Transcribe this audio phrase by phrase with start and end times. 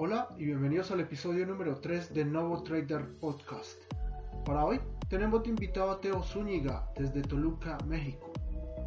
[0.00, 3.82] Hola y bienvenidos al episodio número 3 de Novo Trader Podcast.
[4.44, 4.78] Para hoy
[5.08, 8.32] tenemos de invitado a Teo Zúñiga desde Toluca, México.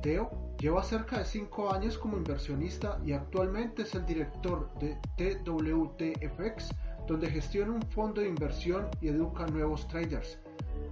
[0.02, 6.70] Teo lleva cerca de 5 años como inversionista y actualmente es el director de TWTFX,
[7.10, 10.40] donde gestiona un fondo de inversión y educa a nuevos traders.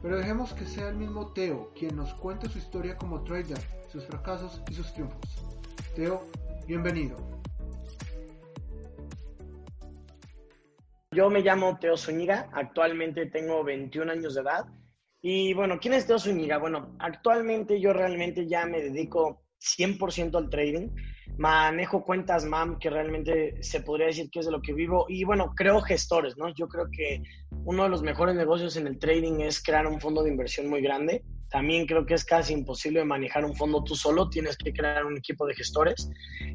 [0.01, 4.05] Pero dejemos que sea el mismo Teo quien nos cuente su historia como trader, sus
[4.05, 5.45] fracasos y sus triunfos.
[5.95, 6.23] Teo,
[6.67, 7.15] bienvenido.
[11.11, 14.65] Yo me llamo Teo Zúñiga, actualmente tengo 21 años de edad.
[15.23, 16.59] Y bueno, ¿quién es Teo Zúñiga?
[16.59, 20.89] Bueno, actualmente yo realmente ya me dedico 100% al trading.
[21.35, 25.07] Manejo cuentas MAM, que realmente se podría decir que es de lo que vivo.
[25.09, 26.53] Y bueno, creo gestores, ¿no?
[26.53, 27.23] Yo creo que
[27.65, 30.81] uno de los mejores negocios en el trading es crear un fondo de inversión muy
[30.81, 31.23] grande.
[31.49, 35.17] También creo que es casi imposible manejar un fondo tú solo, tienes que crear un
[35.17, 36.07] equipo de gestores.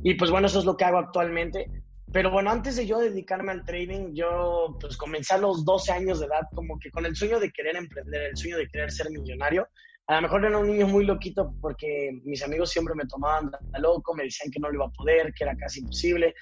[0.04, 1.66] Y pues bueno, eso es lo que hago actualmente.
[2.14, 6.20] Pero bueno, antes de yo dedicarme al trading, yo pues comencé a los 12 años
[6.20, 9.10] de edad como que con el sueño de querer emprender, el sueño de querer ser
[9.10, 9.66] millonario.
[10.07, 14.15] A lo mejor era un niño muy loquito porque mis amigos siempre me tomaban loco,
[14.15, 16.37] me decían que no lo iba a poder, que era casi imposible.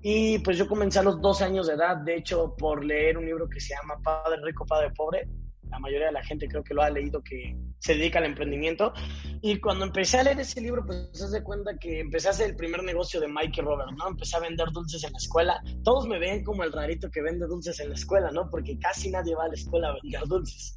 [0.00, 3.26] Y pues yo comencé a los 12 años de edad, de hecho, por leer un
[3.26, 5.28] libro que se llama Padre Rico, Padre Pobre,
[5.70, 8.92] la mayoría de la gente creo que lo ha leído que se dedica al emprendimiento.
[9.40, 12.50] Y cuando empecé a leer ese libro, pues se de cuenta que empecé a hacer
[12.50, 14.08] el primer negocio de Mike Robert, ¿no?
[14.08, 15.62] Empecé a vender dulces en la escuela.
[15.84, 18.48] Todos me ven como el rarito que vende dulces en la escuela, ¿no?
[18.50, 20.76] Porque casi nadie va a la escuela a vender dulces.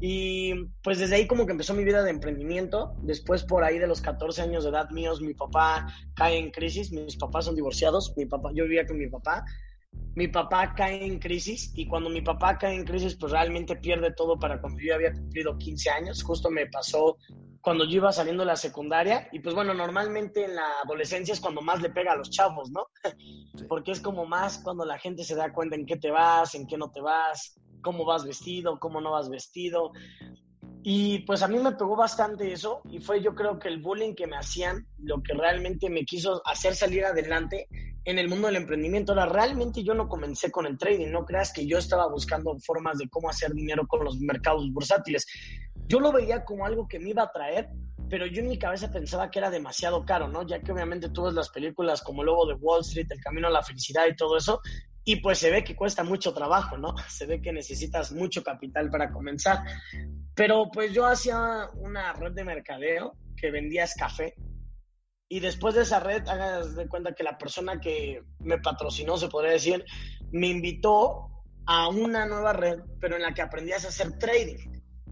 [0.00, 2.96] Y pues desde ahí como que empezó mi vida de emprendimiento.
[3.02, 6.90] Después por ahí de los 14 años de edad míos, mi papá cae en crisis.
[6.90, 8.12] Mis papás son divorciados.
[8.16, 9.44] Mi papá, yo vivía con mi papá
[10.14, 14.12] mi papá cae en crisis y cuando mi papá cae en crisis, pues realmente pierde
[14.12, 16.22] todo para cuando yo había cumplido 15 años.
[16.22, 17.16] Justo me pasó
[17.62, 21.40] cuando yo iba saliendo de la secundaria y pues bueno, normalmente en la adolescencia es
[21.40, 22.88] cuando más le pega a los chavos, ¿no?
[23.68, 26.66] Porque es como más cuando la gente se da cuenta en qué te vas, en
[26.66, 29.92] qué no te vas, cómo vas vestido, cómo no vas vestido.
[30.82, 34.14] Y pues a mí me pegó bastante eso y fue yo creo que el bullying
[34.14, 37.68] que me hacían lo que realmente me quiso hacer salir adelante
[38.04, 39.12] en el mundo del emprendimiento.
[39.12, 42.98] Ahora, realmente yo no comencé con el trading, no creas que yo estaba buscando formas
[42.98, 45.26] de cómo hacer dinero con los mercados bursátiles.
[45.86, 47.68] Yo lo veía como algo que me iba a traer,
[48.08, 50.46] pero yo en mi cabeza pensaba que era demasiado caro, ¿no?
[50.46, 53.62] Ya que obviamente tú las películas como Lobo de Wall Street, El Camino a la
[53.62, 54.60] Felicidad y todo eso,
[55.04, 56.94] y pues se ve que cuesta mucho trabajo, ¿no?
[57.08, 59.58] Se ve que necesitas mucho capital para comenzar.
[60.34, 64.34] Pero pues yo hacía una red de mercadeo que vendía café
[65.32, 69.28] y después de esa red, hagas de cuenta que la persona que me patrocinó, se
[69.28, 69.82] podría decir,
[70.30, 71.30] me invitó
[71.64, 74.58] a una nueva red, pero en la que aprendías a hacer trading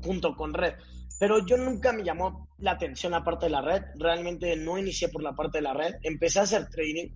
[0.02, 0.74] junto con red.
[1.18, 5.08] Pero yo nunca me llamó la atención la parte de la red, realmente no inicié
[5.08, 7.08] por la parte de la red, empecé a hacer trading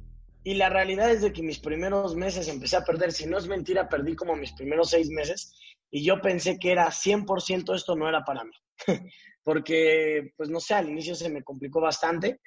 [0.42, 3.46] y la realidad es de que mis primeros meses empecé a perder, si no es
[3.46, 5.52] mentira, perdí como mis primeros seis meses
[5.90, 8.56] y yo pensé que era 100% esto no era para mí,
[9.44, 12.40] porque pues no sé, al inicio se me complicó bastante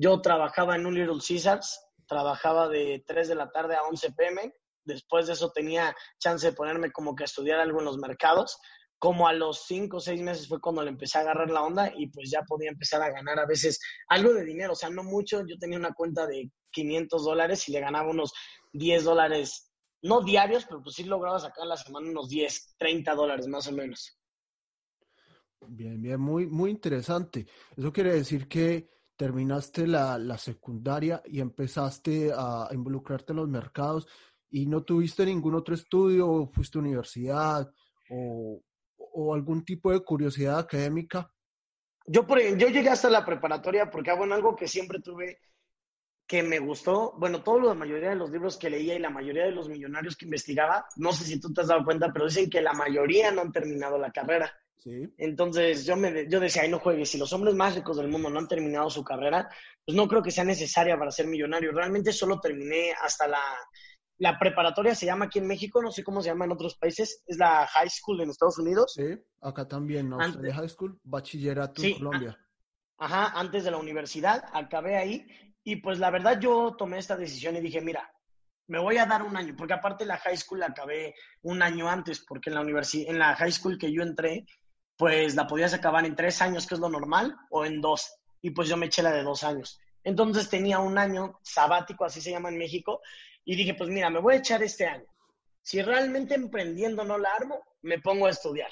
[0.00, 4.54] yo trabajaba en un Little Caesars, trabajaba de 3 de la tarde a 11 pm.
[4.82, 8.58] Después de eso tenía chance de ponerme como que a estudiar algo en los mercados.
[8.98, 11.92] Como a los 5 o 6 meses fue cuando le empecé a agarrar la onda
[11.94, 13.78] y pues ya podía empezar a ganar a veces
[14.08, 14.72] algo de dinero.
[14.72, 15.44] O sea, no mucho.
[15.46, 18.32] Yo tenía una cuenta de 500 dólares y le ganaba unos
[18.72, 19.70] 10 dólares,
[20.02, 23.72] no diarios, pero pues sí lograba sacar la semana unos 10, 30 dólares más o
[23.72, 24.18] menos.
[25.68, 27.46] Bien, bien, muy, muy interesante.
[27.76, 34.08] Eso quiere decir que terminaste la, secundaria y empezaste a involucrarte en los mercados
[34.48, 37.70] y no tuviste ningún otro estudio, o fuiste a universidad
[38.08, 38.62] o,
[39.34, 41.30] algún tipo de curiosidad académica?
[42.06, 45.38] Yo, por, yo llegué hasta la preparatoria porque, ah, bueno, algo que siempre tuve
[46.26, 49.10] que me gustó, bueno, todo lo, la mayoría de los libros que leía y la
[49.10, 52.24] mayoría de los millonarios que investigaba, no sé si tú te has dado cuenta, pero
[52.24, 54.50] dicen que la mayoría no han terminado la carrera.
[55.18, 58.30] Entonces yo, me, yo decía, ay, no juegues, si los hombres más ricos del mundo
[58.30, 59.48] no han terminado su carrera,
[59.84, 61.72] pues no creo que sea necesaria para ser millonario.
[61.72, 63.42] Realmente solo terminé hasta la,
[64.18, 67.22] la preparatoria, se llama aquí en México, no sé cómo se llama en otros países,
[67.26, 68.92] es la high school en Estados Unidos.
[68.94, 70.20] Sí, acá también, ¿no?
[70.20, 72.38] Antes, high school, bachillerato en Colombia.
[72.98, 75.26] Ajá, antes de la universidad, acabé ahí
[75.64, 78.12] y pues la verdad yo tomé esta decisión y dije, mira,
[78.68, 81.88] me voy a dar un año, porque aparte la high school la acabé un año
[81.88, 84.44] antes, porque en la universidad, en la high school que yo entré,
[85.00, 88.18] pues la podías acabar en tres años, que es lo normal, o en dos.
[88.42, 89.80] Y pues yo me eché la de dos años.
[90.04, 93.00] Entonces tenía un año sabático, así se llama en México,
[93.42, 95.06] y dije, pues mira, me voy a echar este año.
[95.62, 98.70] Si realmente emprendiendo no la armo, me pongo a estudiar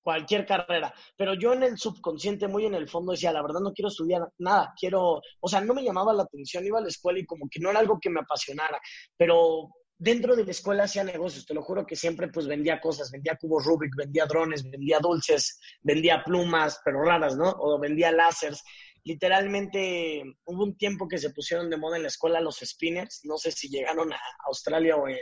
[0.00, 0.94] cualquier carrera.
[1.14, 4.22] Pero yo en el subconsciente, muy en el fondo, decía, la verdad no quiero estudiar
[4.38, 7.50] nada, quiero, o sea, no me llamaba la atención, iba a la escuela y como
[7.50, 8.80] que no era algo que me apasionara,
[9.18, 9.68] pero
[10.00, 13.36] dentro de la escuela hacía negocios, te lo juro que siempre pues vendía cosas, vendía
[13.36, 17.50] cubos Rubik, vendía drones, vendía dulces, vendía plumas, pero raras, ¿no?
[17.58, 18.64] O vendía láseres.
[19.04, 23.36] Literalmente hubo un tiempo que se pusieron de moda en la escuela los spinners, no
[23.36, 25.18] sé si llegaron a Australia o en,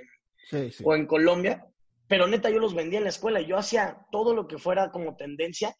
[0.84, 1.66] o en Colombia,
[2.06, 5.16] pero neta yo los vendía en la escuela, yo hacía todo lo que fuera como
[5.16, 5.74] tendencia,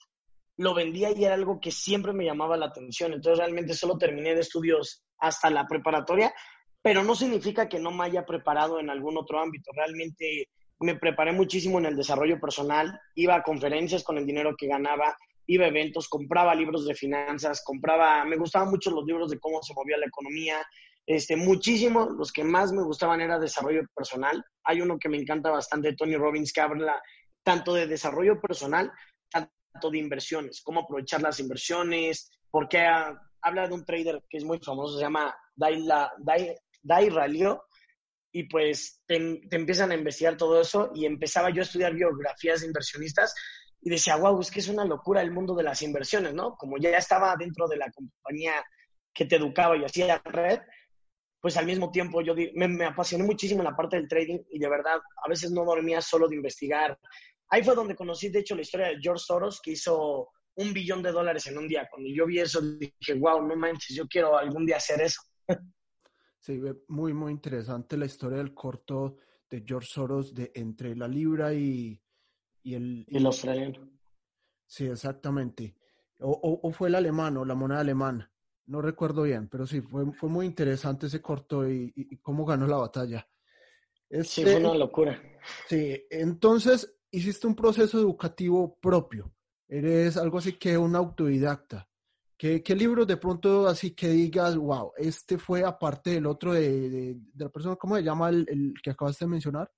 [0.57, 4.35] lo vendía y era algo que siempre me llamaba la atención, entonces realmente solo terminé
[4.35, 6.35] de estudios hasta la preparatoria
[6.83, 9.71] pero no significa que no me haya preparado en algún otro ámbito.
[9.75, 10.49] Realmente
[10.81, 15.17] me preparé muchísimo en el desarrollo personal, iba a conferencias con el dinero que ganaba,
[15.47, 19.63] iba a eventos, compraba libros de finanzas, compraba, me gustaban mucho los libros de cómo
[19.63, 20.57] se movía la economía,
[21.07, 24.45] este, muchísimo, los que más me gustaban era desarrollo personal.
[24.65, 27.01] Hay uno que me encanta bastante, Tony Robbins, que habla
[27.43, 28.93] tanto de desarrollo personal,
[29.31, 32.87] tanto de inversiones, cómo aprovechar las inversiones, porque
[33.41, 35.83] habla de un trader que es muy famoso, se llama Dai,
[36.19, 36.55] Dai
[36.89, 37.65] Ralio,
[38.33, 39.17] y pues te,
[39.51, 43.35] empiezan a investigar todo eso y empezaba yo a estudiar biografías de inversionistas
[43.81, 46.57] y decía, wow, es que es una locura el mundo de las inversiones, ¿no?
[46.57, 48.53] Como ya estaba dentro de la compañía
[49.15, 50.61] que te educaba y hacía red,
[51.41, 54.59] pues al mismo tiempo yo me, me apasioné muchísimo en la parte del trading y
[54.59, 56.99] de verdad a veces no dormía solo de investigar.
[57.51, 61.03] Ahí fue donde conocí, de hecho, la historia de George Soros, que hizo un billón
[61.03, 61.89] de dólares en un día.
[61.91, 65.23] Cuando yo vi eso, dije, wow, no manches, yo quiero algún día hacer eso.
[66.41, 69.17] Sí, muy, muy interesante la historia del corto
[69.51, 72.01] de George Soros de entre la libra y,
[72.63, 73.05] y el...
[73.09, 73.91] Y el australiano.
[74.67, 75.75] Sí, exactamente.
[76.21, 78.31] O, o, fue el alemán o la moneda alemana.
[78.67, 82.67] No recuerdo bien, pero sí, fue, fue muy interesante ese corto y, y, cómo ganó
[82.67, 83.27] la batalla.
[84.23, 85.21] sí, fue una locura.
[85.69, 89.33] Sí, entonces hiciste un proceso educativo propio.
[89.69, 91.89] Eres algo así que un autodidacta.
[92.39, 96.89] ¿Qué, ¿Qué, libro de pronto así que digas, wow, este fue aparte del otro de,
[96.89, 99.69] de, la persona, ¿cómo se llama el, el, que acabaste de mencionar?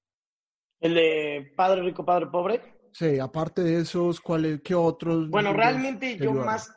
[0.78, 2.60] El de Padre Rico, Padre Pobre.
[2.92, 5.30] Sí, aparte de esos, ¿cuáles, qué otros?
[5.30, 6.74] Bueno, realmente yo más,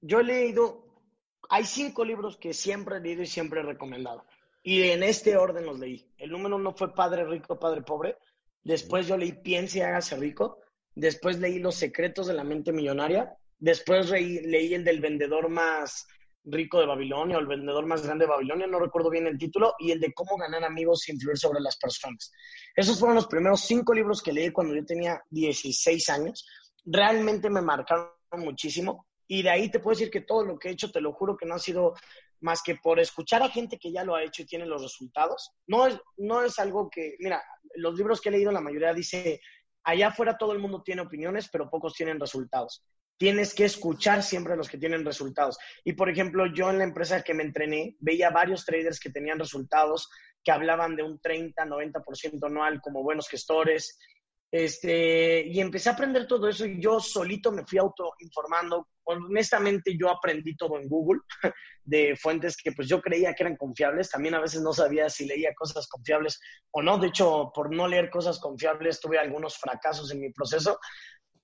[0.00, 0.84] yo he leído,
[1.48, 4.24] hay cinco libros que siempre he leído y siempre he recomendado.
[4.62, 6.06] Y en este orden los leí.
[6.16, 8.16] El número uno fue Padre Rico, Padre Pobre.
[8.62, 10.60] Después yo leí Piense y hágase rico.
[10.94, 13.36] Después leí Los secretos de la mente millonaria.
[13.64, 16.06] Después leí el del vendedor más
[16.44, 19.72] rico de Babilonia o el vendedor más grande de Babilonia, no recuerdo bien el título,
[19.78, 22.30] y el de cómo ganar amigos e influir sobre las personas.
[22.76, 26.46] Esos fueron los primeros cinco libros que leí cuando yo tenía 16 años.
[26.84, 30.72] Realmente me marcaron muchísimo y de ahí te puedo decir que todo lo que he
[30.72, 31.94] hecho, te lo juro que no ha sido
[32.40, 35.52] más que por escuchar a gente que ya lo ha hecho y tiene los resultados.
[35.66, 37.42] No es, no es algo que, mira,
[37.76, 39.40] los libros que he leído, la mayoría dice,
[39.84, 42.84] allá afuera todo el mundo tiene opiniones, pero pocos tienen resultados
[43.16, 45.58] tienes que escuchar siempre a los que tienen resultados.
[45.84, 49.38] Y por ejemplo, yo en la empresa que me entrené, veía varios traders que tenían
[49.38, 50.08] resultados,
[50.42, 53.98] que hablaban de un 30, 90% anual como buenos gestores.
[54.50, 58.88] Este, y empecé a aprender todo eso y yo solito me fui autoinformando.
[59.04, 61.20] Honestamente, yo aprendí todo en Google,
[61.84, 64.10] de fuentes que pues yo creía que eran confiables.
[64.10, 66.40] También a veces no sabía si leía cosas confiables
[66.70, 66.98] o no.
[66.98, 70.78] De hecho, por no leer cosas confiables, tuve algunos fracasos en mi proceso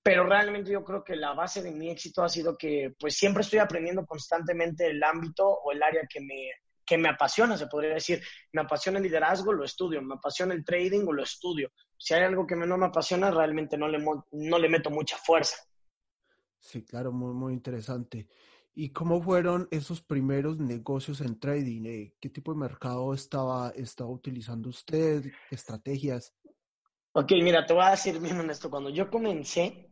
[0.02, 3.43] pero realmente yo creo que la base de mi éxito ha sido que pues siempre
[3.43, 6.50] estoy aprendiendo constantemente el ámbito o el área que me,
[6.87, 8.23] que me apasiona, se podría decir.
[8.52, 10.02] Me apasiona el liderazgo, lo estudio.
[10.02, 11.71] Me apasiona el trading o lo estudio.
[11.97, 15.57] Si hay algo que no me apasiona, realmente no le, no le meto mucha fuerza.
[16.59, 18.26] Sí, claro, muy, muy interesante.
[18.75, 21.85] ¿Y cómo fueron esos primeros negocios en trading?
[21.85, 25.23] Eh, ¿Qué tipo de mercado estaba, estaba utilizando usted?
[25.49, 26.35] ¿Qué estrategias?
[27.12, 28.71] Ok, mira, te voy a decir bien honesto.
[28.71, 29.89] Cuando yo comencé,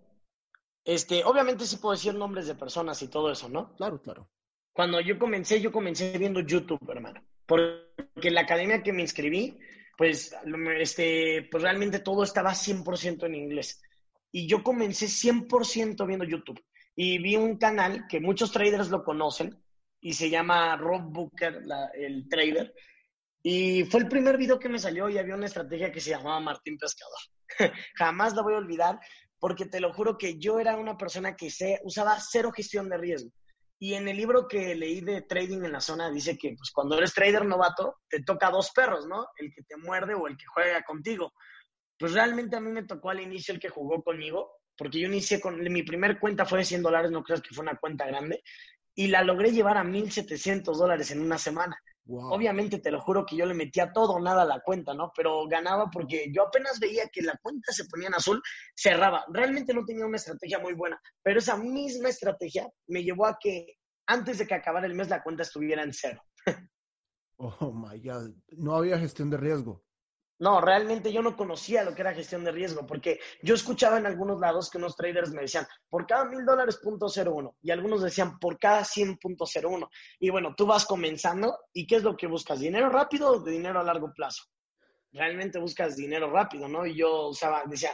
[0.88, 3.74] este, obviamente sí puedo decir nombres de personas y todo eso, ¿no?
[3.76, 4.30] Claro, claro.
[4.72, 7.22] Cuando yo comencé, yo comencé viendo YouTube, hermano.
[7.44, 9.58] Porque la academia que me inscribí,
[9.98, 10.34] pues,
[10.80, 13.82] este, pues realmente todo estaba 100% en inglés.
[14.32, 16.64] Y yo comencé 100% viendo YouTube.
[16.96, 19.62] Y vi un canal que muchos traders lo conocen
[20.00, 22.72] y se llama Rob Booker, el trader.
[23.42, 26.40] Y fue el primer video que me salió y había una estrategia que se llamaba
[26.40, 27.18] Martín Pescador.
[27.94, 28.98] Jamás la voy a olvidar
[29.38, 32.98] porque te lo juro que yo era una persona que se, usaba cero gestión de
[32.98, 33.30] riesgo.
[33.80, 36.98] Y en el libro que leí de trading en la zona dice que pues, cuando
[36.98, 39.28] eres trader novato te toca dos perros, ¿no?
[39.36, 41.32] El que te muerde o el que juega contigo.
[41.96, 45.40] Pues realmente a mí me tocó al inicio el que jugó conmigo, porque yo inicié
[45.40, 48.42] con, mi primer cuenta fue de 100 dólares, no creas que fue una cuenta grande,
[48.94, 51.76] y la logré llevar a 1.700 dólares en una semana.
[52.10, 55.12] Obviamente te lo juro que yo le metía todo o nada a la cuenta, ¿no?
[55.14, 58.42] Pero ganaba porque yo apenas veía que la cuenta se ponía en azul,
[58.74, 59.24] cerraba.
[59.28, 63.76] Realmente no tenía una estrategia muy buena, pero esa misma estrategia me llevó a que
[64.06, 66.22] antes de que acabara el mes la cuenta estuviera en cero.
[67.36, 69.84] oh my God, no había gestión de riesgo.
[70.40, 74.06] No, realmente yo no conocía lo que era gestión de riesgo, porque yo escuchaba en
[74.06, 77.72] algunos lados que unos traders me decían, por cada mil dólares punto cero uno, y
[77.72, 79.90] algunos decían, por cada cien punto cero uno.
[80.20, 82.60] Y bueno, tú vas comenzando, ¿y qué es lo que buscas?
[82.60, 84.44] ¿Dinero rápido o dinero a largo plazo?
[85.10, 86.86] Realmente buscas dinero rápido, ¿no?
[86.86, 87.90] Y yo usaba, decía,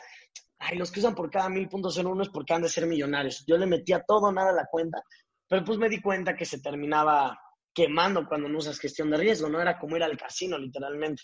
[0.58, 2.86] ay, los que usan por cada mil punto cero uno es porque han de ser
[2.86, 3.42] millonarios.
[3.46, 5.02] Yo le metía todo, nada a la cuenta,
[5.48, 7.40] pero pues me di cuenta que se terminaba
[7.72, 9.62] quemando cuando no usas gestión de riesgo, ¿no?
[9.62, 11.22] Era como ir al casino, literalmente.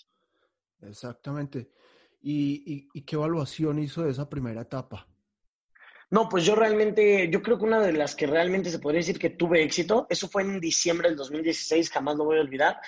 [0.82, 1.70] Exactamente.
[2.22, 5.06] ¿Y, qué evaluación hizo de esa primera etapa?
[6.10, 9.18] No, pues yo realmente, yo creo que una de las que realmente se podría decir
[9.18, 12.80] que tuve éxito, eso fue en diciembre del 2016, jamás lo voy a olvidar.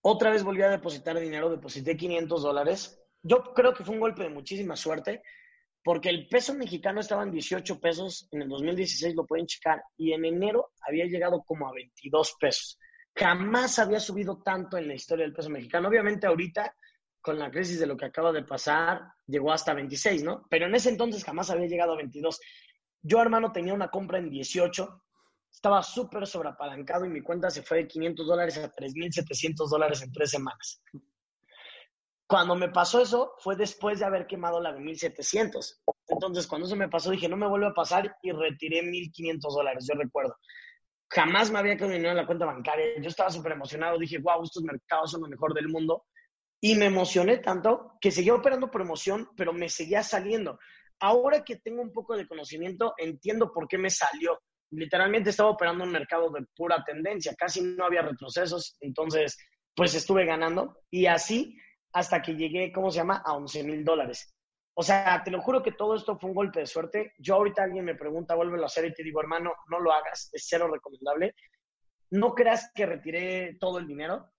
[0.00, 2.98] Otra vez volví a depositar dinero, deposité 500 dólares.
[3.22, 5.22] Yo creo que fue un golpe de muchísima suerte,
[5.84, 10.12] porque el peso mexicano estaba en 18 pesos, en el 2016 lo pueden checar, y
[10.12, 12.78] en enero había llegado como a 22 pesos.
[13.14, 15.88] Jamás había subido tanto en la historia del peso mexicano.
[15.88, 16.74] Obviamente ahorita
[17.20, 20.46] con la crisis de lo que acaba de pasar, llegó hasta 26, ¿no?
[20.48, 22.40] Pero en ese entonces jamás había llegado a 22.
[23.02, 25.02] Yo, hermano, tenía una compra en 18,
[25.50, 30.12] estaba súper sobreapalancado y mi cuenta se fue de 500 dólares a 3.700 dólares en
[30.12, 30.82] tres semanas.
[32.26, 35.80] Cuando me pasó eso, fue después de haber quemado la de 1.700.
[36.06, 39.88] Entonces, cuando eso me pasó, dije, no me vuelve a pasar y retiré 1.500 dólares,
[39.90, 40.36] yo recuerdo.
[41.08, 43.00] Jamás me había dinero en la cuenta bancaria.
[43.00, 43.98] Yo estaba súper emocionado.
[43.98, 46.04] Dije, wow, estos mercados son lo mejor del mundo.
[46.60, 50.58] Y me emocioné tanto que seguía operando por emoción, pero me seguía saliendo.
[51.00, 54.38] Ahora que tengo un poco de conocimiento, entiendo por qué me salió.
[54.70, 59.36] Literalmente estaba operando un mercado de pura tendencia, casi no había retrocesos, entonces
[59.74, 61.56] pues estuve ganando y así
[61.92, 64.32] hasta que llegué, ¿cómo se llama?, a 11 mil dólares.
[64.74, 67.14] O sea, te lo juro que todo esto fue un golpe de suerte.
[67.18, 70.30] Yo ahorita alguien me pregunta, vuélvelo a hacer y te digo, hermano, no lo hagas,
[70.32, 71.34] es cero recomendable.
[72.10, 74.30] No creas que retiré todo el dinero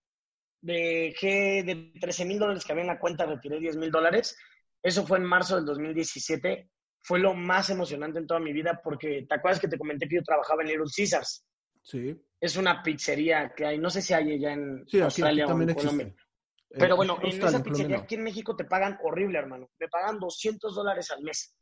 [0.62, 4.38] dejé de 13 mil dólares que había en la cuenta, retiré 10 mil dólares.
[4.82, 6.70] Eso fue en marzo del 2017.
[7.04, 10.18] Fue lo más emocionante en toda mi vida porque, ¿te acuerdas que te comenté que
[10.18, 11.46] yo trabajaba en Little Caesars?
[11.82, 12.16] Sí.
[12.40, 15.62] Es una pizzería que hay, no sé si hay ya en sí, Australia aquí, o
[15.62, 16.16] en Colombia.
[16.70, 19.70] Pero bueno, en esa pizzería aquí en México te pagan horrible, hermano.
[19.80, 21.56] Me pagan 200 dólares al mes.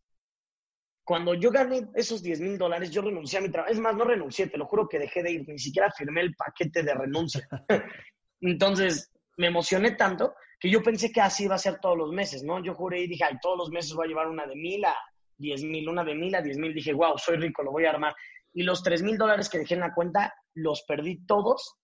[1.03, 3.73] Cuando yo gané esos 10 mil dólares, yo renuncié a mi trabajo.
[3.73, 5.47] Es más, no renuncié, te lo juro que dejé de ir.
[5.47, 7.47] Ni siquiera firmé el paquete de renuncia.
[8.41, 12.43] Entonces, me emocioné tanto que yo pensé que así iba a ser todos los meses,
[12.43, 12.63] ¿no?
[12.63, 14.95] Yo juré y dije, ay, todos los meses voy a llevar una de mil a
[15.37, 16.73] diez mil, una de mil a diez mil.
[16.73, 18.13] Dije, wow, soy rico, lo voy a armar.
[18.53, 21.75] Y los tres mil dólares que dejé en la cuenta, los perdí todos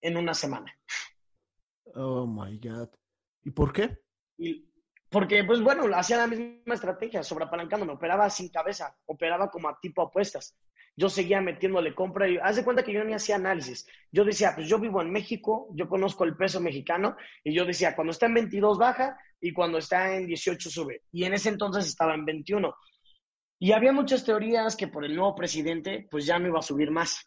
[0.00, 0.74] en una semana.
[1.94, 2.88] Oh, my God.
[3.42, 3.98] ¿Y por qué?
[5.10, 10.02] porque, pues bueno, hacía la misma estrategia, me operaba sin cabeza, operaba como a tipo
[10.02, 10.56] apuestas
[10.96, 13.86] yo seguía metiéndole compra y haz de cuenta que yo ni hacía análisis.
[14.12, 17.96] Yo decía, pues yo vivo en México, yo conozco el peso mexicano y yo decía,
[17.96, 21.02] cuando está en 22 baja y cuando está en 18 sube.
[21.10, 22.74] Y en ese entonces estaba en 21.
[23.58, 26.90] Y había muchas teorías que por el nuevo presidente, pues ya no iba a subir
[26.90, 27.26] más.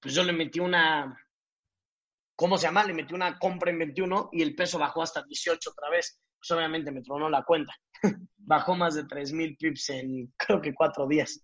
[0.00, 1.16] Pues yo le metí una,
[2.36, 2.84] ¿cómo se llama?
[2.84, 6.20] Le metí una compra en 21 y el peso bajó hasta 18 otra vez.
[6.38, 7.74] Pues obviamente me tronó la cuenta.
[8.36, 11.42] bajó más de 3 mil pips en creo que cuatro días.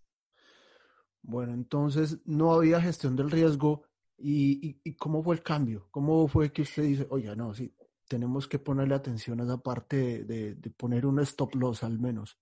[1.23, 3.85] Bueno, entonces no había gestión del riesgo.
[4.19, 5.88] ¿Y, y, cómo fue el cambio?
[5.91, 7.75] ¿Cómo fue que usted dice, oye, no, sí,
[8.12, 12.38] tenemos que ponerle atención a esa parte de, poner un stop loss al menos?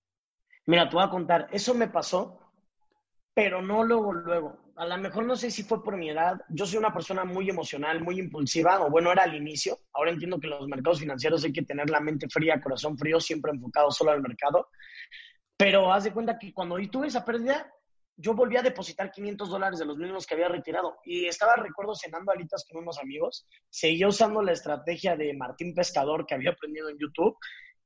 [0.65, 2.39] Mira, te voy a contar, eso me pasó,
[3.33, 4.57] pero no luego, luego.
[4.75, 6.41] A lo mejor no sé si fue por mi edad.
[6.49, 9.79] Yo soy una persona muy emocional, muy impulsiva, o bueno, era al inicio.
[9.93, 13.53] Ahora entiendo que los mercados financieros hay que tener la mente fría, corazón frío, siempre
[13.53, 14.67] enfocado solo al mercado.
[15.55, 17.71] Pero haz de cuenta que cuando tuve esa pérdida,
[18.21, 20.97] yo volví a depositar 500 dólares de los mismos que había retirado.
[21.03, 23.47] Y estaba, recuerdo, cenando alitas con unos amigos.
[23.69, 27.35] Seguía usando la estrategia de Martín Pescador que había aprendido en YouTube.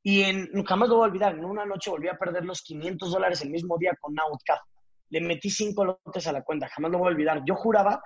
[0.03, 3.11] Y en, jamás lo voy a olvidar, en una noche volví a perder los 500
[3.11, 4.63] dólares el mismo día con Outcast.
[5.09, 7.41] Le metí cinco lotes a la cuenta, jamás lo voy a olvidar.
[7.45, 8.03] Yo juraba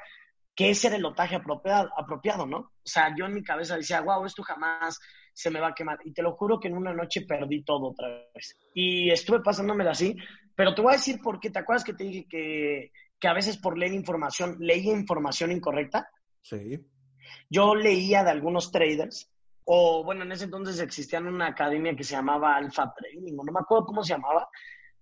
[0.56, 2.58] que ese era el lotaje apropiado, apropiado, ¿no?
[2.58, 5.00] O sea, yo en mi cabeza decía, wow, esto jamás
[5.34, 6.00] se me va a quemar.
[6.04, 8.58] Y te lo juro que en una noche perdí todo otra vez.
[8.74, 10.18] Y estuve pasándomela así,
[10.60, 11.50] pero te voy a decir por qué.
[11.50, 16.12] ¿Te acuerdas que te dije que, que a veces por leer información, leía información incorrecta?
[16.42, 16.86] Sí.
[17.50, 19.32] Yo leía de algunos traders,
[19.64, 23.62] o bueno, en ese entonces existía una academia que se llamaba Alpha Trading, no me
[23.62, 24.50] acuerdo cómo se llamaba,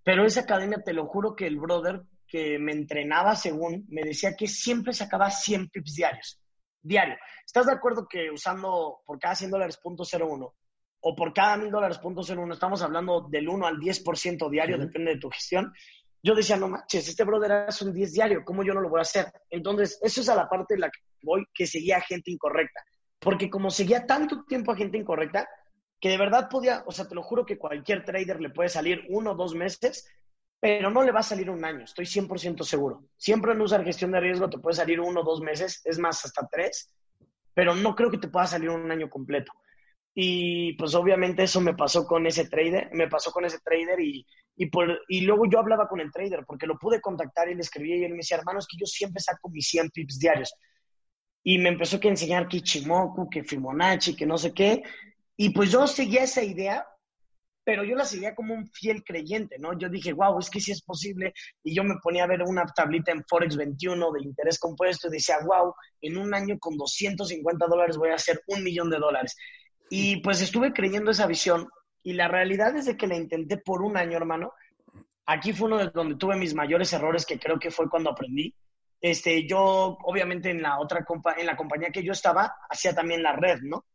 [0.04, 4.36] pero esa academia, te lo juro que el brother que me entrenaba según, me decía
[4.36, 6.40] que siempre sacaba 100 pips diarios.
[6.84, 7.16] Diario.
[7.44, 10.54] ¿Estás de acuerdo que usando por cada 100 dólares punto 01
[11.02, 15.14] o por cada 1000 dólares punto 01, estamos hablando del 1 al 10% diario, depende
[15.16, 15.74] de tu gestión?
[16.24, 19.00] Yo decía, no manches, este brother hace un 10 diario, ¿cómo yo no lo voy
[19.00, 19.32] a hacer?
[19.50, 22.84] Entonces, eso es a la parte de la que voy, que seguía gente incorrecta.
[23.20, 25.48] Porque como seguía tanto tiempo a gente incorrecta,
[26.00, 29.06] que de verdad podía, o sea, te lo juro que cualquier trader le puede salir
[29.10, 30.08] uno o dos meses,
[30.60, 33.06] pero no le va a salir un año, estoy 100% seguro.
[33.16, 36.26] Siempre en usar gestión de riesgo te puede salir uno o dos meses, es más,
[36.26, 36.92] hasta tres,
[37.54, 39.52] pero no creo que te pueda salir un año completo.
[40.20, 44.26] Y pues obviamente eso me pasó con ese trader, me pasó con ese trader y,
[44.56, 47.62] y, por, y luego yo hablaba con el trader porque lo pude contactar y le
[47.62, 50.56] escribí y él me decía, hermano, es que yo siempre saco mis 100 pips diarios.
[51.44, 54.82] Y me empezó a enseñar que Ichimoku, que Fibonacci, que no sé qué.
[55.36, 56.84] Y pues yo seguía esa idea,
[57.64, 59.78] pero yo la seguía como un fiel creyente, ¿no?
[59.78, 61.32] Yo dije, wow, es que sí es posible.
[61.64, 65.12] Y yo me ponía a ver una tablita en Forex 21 de interés compuesto y
[65.12, 69.36] decía, wow, en un año con 250 dólares voy a hacer un millón de dólares.
[69.90, 71.68] Y pues estuve creyendo esa visión
[72.04, 74.54] y la realidad es de que la intenté por un año, hermano.
[75.26, 78.54] Aquí fue uno de donde tuve mis mayores errores, que creo que fue cuando aprendí.
[79.02, 83.22] Este, yo, obviamente, en la otra compa en la compañía que yo estaba, hacía también
[83.22, 83.86] la red, ¿no?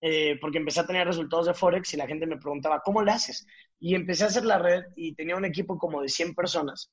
[0.00, 3.12] Eh, porque empecé a tener resultados de Forex y la gente me preguntaba, ¿cómo le
[3.12, 3.46] haces?
[3.80, 6.90] Y empecé a hacer la red y tenía un equipo como de 100 personas.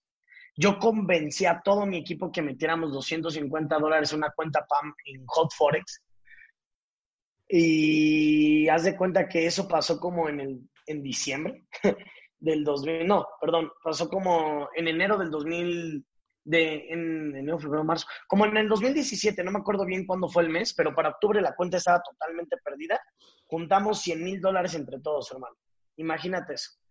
[0.55, 5.23] Yo convencí a todo mi equipo que metiéramos 250 dólares en una cuenta PAM en
[5.25, 6.01] Hot Forex
[7.47, 11.65] y haz de cuenta que eso pasó como en, el, en diciembre
[12.39, 16.05] del 2000, no, perdón, pasó como en enero del 2000,
[16.45, 20.43] de, en enero, febrero, marzo, como en el 2017, no me acuerdo bien cuándo fue
[20.43, 22.99] el mes, pero para octubre la cuenta estaba totalmente perdida.
[23.45, 25.55] Juntamos 100 mil dólares entre todos, hermano.
[25.95, 26.82] Imagínate eso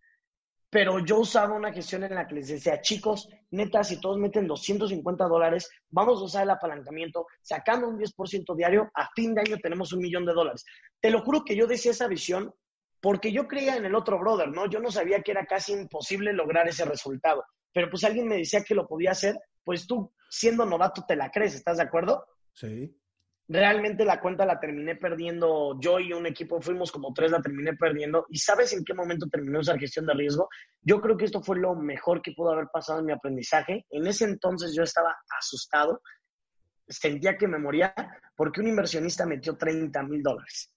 [0.72, 4.46] pero yo usaba una gestión en la que les decía, chicos, neta, si todos meten
[4.46, 9.58] 250 dólares, vamos a usar el apalancamiento, sacando un 10% diario, a fin de año
[9.62, 10.64] tenemos un millón de dólares.
[10.98, 12.54] Te lo juro que yo decía esa visión
[13.02, 14.64] porque yo creía en el otro brother, ¿no?
[14.64, 18.64] Yo no sabía que era casi imposible lograr ese resultado, pero pues alguien me decía
[18.64, 22.24] que lo podía hacer, pues tú, siendo novato, te la crees, ¿estás de acuerdo?
[22.54, 22.96] Sí
[23.52, 27.74] realmente la cuenta la terminé perdiendo yo y un equipo, fuimos como tres, la terminé
[27.74, 28.26] perdiendo.
[28.30, 30.48] ¿Y sabes en qué momento terminó esa gestión de riesgo?
[30.80, 33.86] Yo creo que esto fue lo mejor que pudo haber pasado en mi aprendizaje.
[33.90, 36.00] En ese entonces yo estaba asustado,
[36.88, 37.94] sentía que me moría
[38.34, 40.72] porque un inversionista metió 30 mil dólares.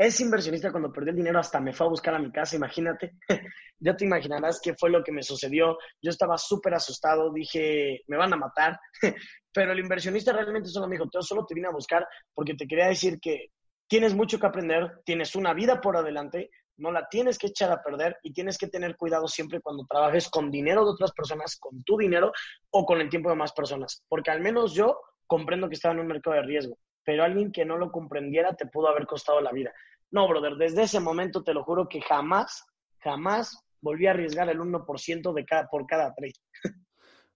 [0.00, 3.16] Ese inversionista cuando perdió el dinero hasta me fue a buscar a mi casa, imagínate.
[3.78, 5.76] ya te imaginarás qué fue lo que me sucedió.
[6.00, 8.80] Yo estaba súper asustado, dije, me van a matar.
[9.52, 12.66] Pero el inversionista realmente solo me dijo, yo solo te vine a buscar porque te
[12.66, 13.48] quería decir que
[13.86, 17.82] tienes mucho que aprender, tienes una vida por adelante, no la tienes que echar a
[17.82, 21.84] perder y tienes que tener cuidado siempre cuando trabajes con dinero de otras personas, con
[21.84, 22.32] tu dinero
[22.70, 24.02] o con el tiempo de más personas.
[24.08, 27.66] Porque al menos yo comprendo que estaba en un mercado de riesgo, pero alguien que
[27.66, 29.74] no lo comprendiera te pudo haber costado la vida.
[30.10, 32.64] No, brother, desde ese momento te lo juro que jamás,
[32.98, 36.34] jamás volví a arriesgar el 1% de cada, por cada trade.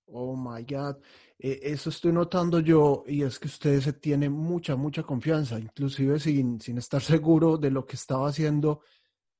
[0.07, 0.97] Oh my God.
[1.39, 6.21] Eh, eso estoy notando yo y es que usted se tiene mucha, mucha confianza, inclusive
[6.21, 8.83] sin, sin estar seguro de lo que estaba haciendo,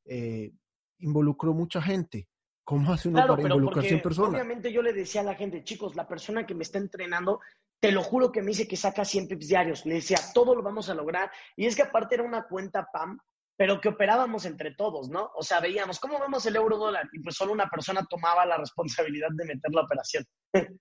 [0.07, 0.53] eh,
[0.99, 2.29] involucró mucha gente.
[2.65, 4.33] ¿Cómo hace uno para involucrar 100 personas?
[4.33, 7.41] Obviamente yo le decía a la gente, chicos, la persona que me está entrenando,
[7.85, 9.85] te lo juro que me dice que saca 100 pips diarios.
[9.85, 11.31] Le decía, todo lo vamos a lograr.
[11.55, 13.19] Y es que aparte era una cuenta PAM,
[13.59, 15.31] pero que operábamos entre todos, ¿no?
[15.37, 17.11] O sea, veíamos, ¿cómo vemos el euro dólar?
[17.13, 20.25] Y pues solo una persona tomaba la responsabilidad de meter la operación.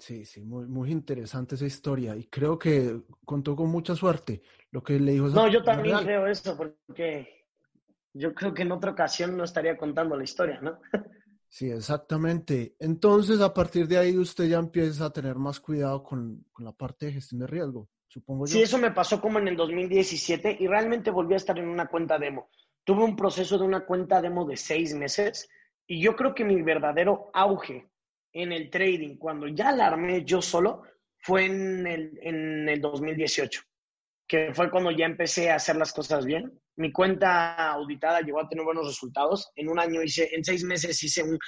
[0.00, 4.42] Sí, sí, muy, muy interesante esa historia y creo que contó con mucha suerte.
[4.72, 5.28] Lo que le dijo.
[5.28, 7.46] No, yo también creo eso porque
[8.12, 10.80] yo creo que en otra ocasión no estaría contando la historia, ¿no?
[11.56, 12.76] Sí, exactamente.
[12.78, 16.72] Entonces, a partir de ahí usted ya empieza a tener más cuidado con, con la
[16.72, 18.52] parte de gestión de riesgo, supongo yo.
[18.52, 21.86] Sí, eso me pasó como en el 2017 y realmente volví a estar en una
[21.86, 22.50] cuenta demo.
[22.84, 25.48] Tuve un proceso de una cuenta demo de seis meses
[25.86, 27.88] y yo creo que mi verdadero auge
[28.34, 30.82] en el trading, cuando ya la armé yo solo,
[31.20, 33.62] fue en el, en el 2018,
[34.26, 36.60] que fue cuando ya empecé a hacer las cosas bien.
[36.76, 39.50] Mi cuenta auditada llegó a tener buenos resultados.
[39.54, 41.38] En un año hice, en seis meses hice un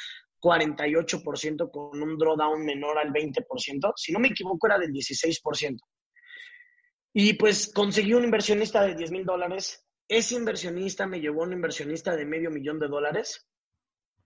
[0.41, 3.93] 48% con un drawdown menor al 20%.
[3.97, 5.77] Si no me equivoco, era del 16%.
[7.14, 9.85] Y pues conseguí un inversionista de 10 mil dólares.
[10.07, 13.47] Ese inversionista me llevó a un inversionista de medio millón de dólares.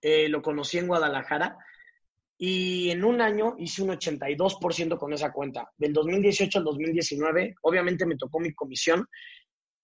[0.02, 1.56] Eh, lo conocí en Guadalajara
[2.44, 5.70] y en un año hice un 82% con esa cuenta.
[5.76, 9.06] Del 2018 al 2019, obviamente me tocó mi comisión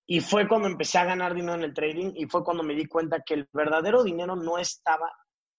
[0.05, 2.87] y fue cuando empecé a ganar dinero en el trading y fue cuando me di
[2.87, 5.09] cuenta que el verdadero dinero no estaba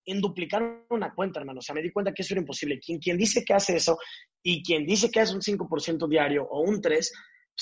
[0.03, 1.59] en duplicar una cuenta, hermano.
[1.59, 2.81] O sea, me di cuenta que eso era imposible.
[2.81, 3.97] Quien, quien dice que hace eso
[4.43, 7.13] y quien dice que hace un 5% diario o un 3%, es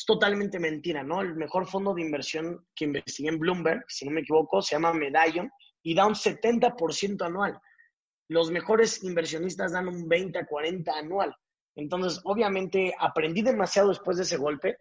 [0.08, 1.22] totalmente mentira, ¿no?
[1.22, 4.94] El mejor fondo de inversión que investigué en Bloomberg, si no me equivoco, se llama
[4.94, 5.48] Medallion
[5.84, 7.62] y da un 70% anual
[8.30, 11.36] los mejores inversionistas dan un 20 a 40 anual.
[11.76, 14.78] Entonces, obviamente, aprendí demasiado después de ese golpe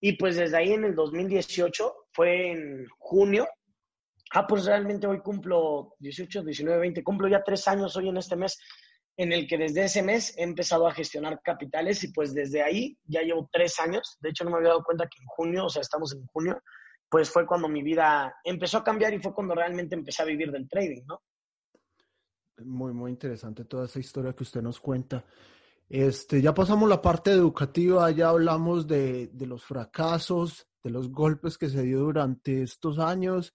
[0.00, 3.46] Y pues desde ahí en el 2018, fue en junio,
[4.32, 8.36] ah, pues realmente hoy cumplo 18, 19, 20, cumplo ya tres años hoy en este
[8.36, 8.58] mes,
[9.18, 12.96] en el que desde ese mes he empezado a gestionar capitales y pues desde ahí
[13.04, 14.16] ya llevo tres años.
[14.20, 16.62] De hecho, no me había dado cuenta que en junio, o sea, estamos en junio,
[17.10, 20.50] pues fue cuando mi vida empezó a cambiar y fue cuando realmente empecé a vivir
[20.50, 21.20] del trading, ¿no?
[22.64, 25.24] Muy, muy interesante toda esa historia que usted nos cuenta.
[25.88, 31.58] Este, ya pasamos la parte educativa, ya hablamos de, de los fracasos, de los golpes
[31.58, 33.54] que se dio durante estos años.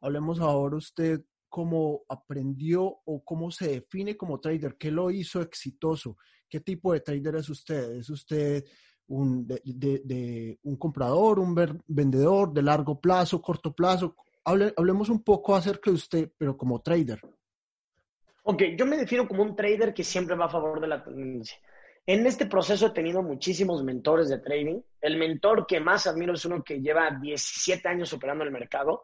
[0.00, 6.18] Hablemos ahora usted cómo aprendió o cómo se define como trader, qué lo hizo exitoso,
[6.48, 7.92] qué tipo de trader es usted.
[7.92, 8.64] ¿Es usted
[9.06, 11.54] un, de, un comprador, un
[11.86, 14.16] vendedor de largo plazo, corto plazo?
[14.44, 17.20] hablemos un poco acerca de usted, pero como trader.
[18.48, 21.58] Ok, yo me defino como un trader que siempre va a favor de la tendencia.
[22.06, 24.80] En este proceso he tenido muchísimos mentores de trading.
[25.00, 29.02] El mentor que más admiro es uno que lleva 17 años operando el mercado.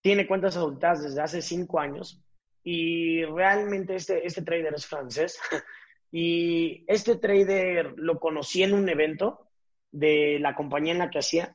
[0.00, 2.22] Tiene cuentas adultas desde hace 5 años
[2.64, 5.38] y realmente este, este trader es francés.
[6.12, 9.46] Y este trader lo conocí en un evento
[9.92, 11.54] de la compañía en la que hacía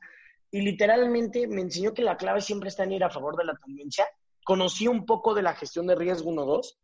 [0.50, 3.56] y literalmente me enseñó que la clave siempre está en ir a favor de la
[3.56, 4.06] tendencia.
[4.44, 6.76] Conocí un poco de la gestión de riesgo 1-2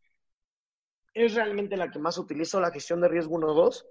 [1.13, 3.85] es realmente la que más utilizo, la gestión de riesgo 1-2.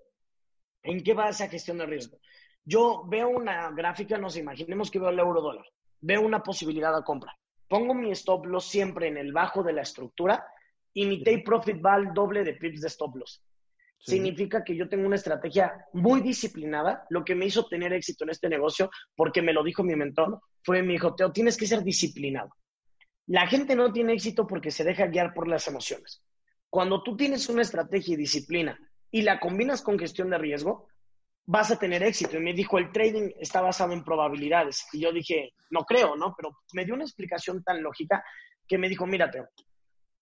[0.84, 2.18] ¿En qué va esa gestión de riesgo?
[2.64, 5.64] Yo veo una gráfica, nos imaginemos que veo el euro dólar,
[6.00, 7.36] veo una posibilidad de compra.
[7.68, 10.44] Pongo mi stop loss siempre en el bajo de la estructura
[10.92, 13.42] y mi take profit va al doble de pips de stop loss.
[13.98, 17.06] Significa que yo tengo una estrategia muy disciplinada.
[17.08, 20.40] Lo que me hizo tener éxito en este negocio, porque me lo dijo mi mentor,
[20.64, 22.50] fue mi hijo, Teo, tienes que ser disciplinado.
[23.28, 26.20] La gente no tiene éxito porque se deja guiar por las emociones.
[26.72, 28.78] Cuando tú tienes una estrategia y disciplina
[29.10, 30.88] y la combinas con gestión de riesgo,
[31.44, 32.38] vas a tener éxito.
[32.38, 34.86] Y me dijo, el trading está basado en probabilidades.
[34.90, 36.34] Y yo dije, no creo, ¿no?
[36.34, 38.24] Pero me dio una explicación tan lógica
[38.66, 39.44] que me dijo, mírate,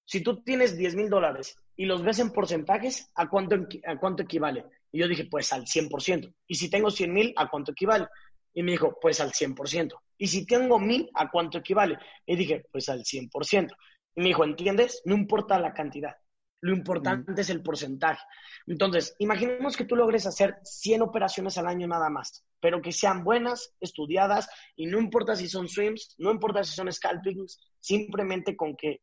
[0.04, 3.54] si tú tienes 10 mil dólares y los ves en porcentajes, ¿a cuánto,
[3.86, 4.64] ¿a cuánto equivale?
[4.90, 6.34] Y yo dije, pues al 100%.
[6.48, 8.08] Y si tengo 100 mil, ¿a cuánto equivale?
[8.52, 9.92] Y me dijo, pues al 100%.
[10.18, 11.96] Y si tengo mil, ¿a cuánto equivale?
[12.26, 13.70] Y dije, pues al 100%.
[14.16, 15.00] Y me dijo, ¿entiendes?
[15.04, 16.16] No importa la cantidad.
[16.62, 18.22] Lo importante es el porcentaje.
[18.66, 23.24] Entonces, imaginemos que tú logres hacer 100 operaciones al año nada más, pero que sean
[23.24, 28.76] buenas, estudiadas, y no importa si son swims, no importa si son scalpings, simplemente con
[28.76, 29.00] que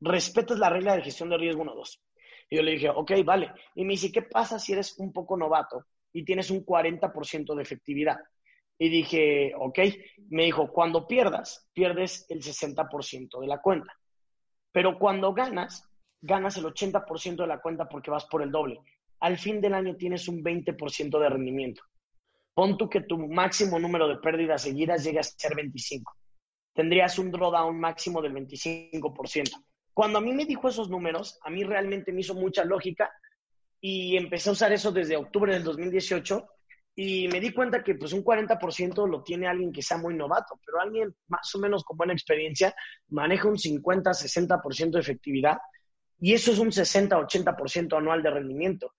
[0.00, 2.00] respetes la regla de gestión de riesgo 1-2.
[2.48, 3.52] Y yo le dije, ok, vale.
[3.74, 7.62] Y me dice, ¿qué pasa si eres un poco novato y tienes un 40% de
[7.62, 8.18] efectividad?
[8.78, 9.78] Y dije, ok.
[10.30, 13.92] Me dijo, cuando pierdas, pierdes el 60% de la cuenta.
[14.72, 15.89] Pero cuando ganas,
[16.22, 18.80] ganas el 80% de la cuenta porque vas por el doble.
[19.20, 21.82] Al fin del año tienes un 20% de rendimiento.
[22.54, 26.12] Pon tú que tu máximo número de pérdidas seguidas llegue a ser 25.
[26.74, 29.50] Tendrías un drawdown máximo del 25%.
[29.92, 33.10] Cuando a mí me dijo esos números, a mí realmente me hizo mucha lógica
[33.80, 36.46] y empecé a usar eso desde octubre del 2018
[36.94, 40.60] y me di cuenta que pues un 40% lo tiene alguien que sea muy novato,
[40.64, 42.74] pero alguien más o menos con buena experiencia
[43.08, 45.58] maneja un 50-60% de efectividad
[46.20, 48.94] y eso es un 60-80% anual de rendimiento.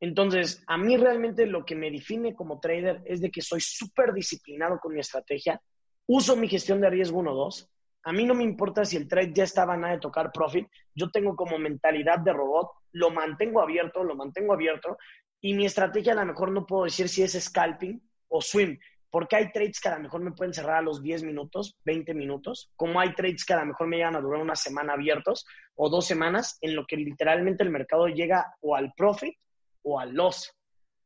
[0.00, 4.12] Entonces, a mí realmente lo que me define como trader es de que soy súper
[4.12, 5.60] disciplinado con mi estrategia,
[6.06, 7.68] uso mi gestión de riesgo 1-2.
[8.04, 11.10] A mí no me importa si el trade ya estaba nada de tocar profit, yo
[11.10, 14.96] tengo como mentalidad de robot, lo mantengo abierto, lo mantengo abierto,
[15.40, 18.78] y mi estrategia a lo mejor no puedo decir si es scalping o swim,
[19.10, 22.14] porque hay trades que a lo mejor me pueden cerrar a los 10 minutos, 20
[22.14, 25.44] minutos, como hay trades que a lo mejor me llegan a durar una semana abiertos
[25.74, 29.36] o dos semanas, en lo que literalmente el mercado llega o al profit
[29.82, 30.54] o al loss.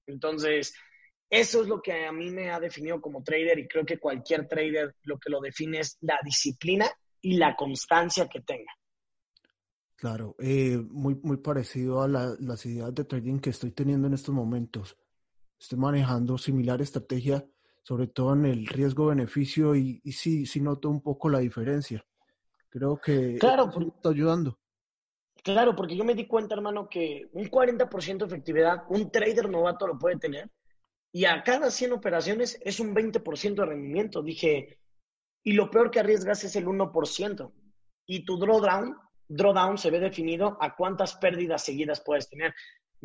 [0.07, 0.75] Entonces,
[1.31, 4.47] eso es lo que a mí me ha definido como trader y creo que cualquier
[4.47, 6.87] trader lo que lo define es la disciplina
[7.23, 8.73] y la constancia que tenga.
[9.97, 14.35] Claro, eh, muy, muy parecido a las ideas de trading que estoy teniendo en estos
[14.35, 14.99] momentos.
[15.59, 17.47] Estoy manejando similar estrategia
[17.85, 22.05] sobre todo en el riesgo-beneficio y, sí, sí noto un poco la diferencia.
[22.71, 24.59] Creo que claro, está ayudando.
[25.45, 29.87] Claro, porque yo me di cuenta, hermano, que un 40% de efectividad, un trader novato
[29.87, 30.51] lo puede tener,
[31.13, 34.23] y a cada 100 operaciones es un 20% de rendimiento.
[34.23, 34.81] Dije,
[35.45, 37.53] y lo peor que arriesgas es el 1%.
[38.07, 38.97] Y tu drawdown,
[39.29, 42.55] drawdown se ve definido a cuántas pérdidas seguidas puedes tener.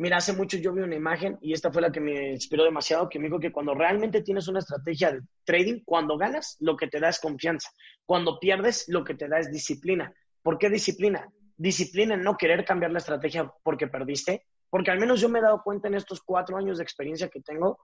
[0.00, 3.06] Mira, hace mucho yo vi una imagen y esta fue la que me inspiró demasiado,
[3.06, 6.86] que me dijo que cuando realmente tienes una estrategia de trading, cuando ganas, lo que
[6.86, 7.68] te da es confianza.
[8.06, 10.10] Cuando pierdes, lo que te da es disciplina.
[10.42, 11.30] ¿Por qué disciplina?
[11.54, 14.46] Disciplina en no querer cambiar la estrategia porque perdiste.
[14.70, 17.42] Porque al menos yo me he dado cuenta en estos cuatro años de experiencia que
[17.42, 17.78] tengo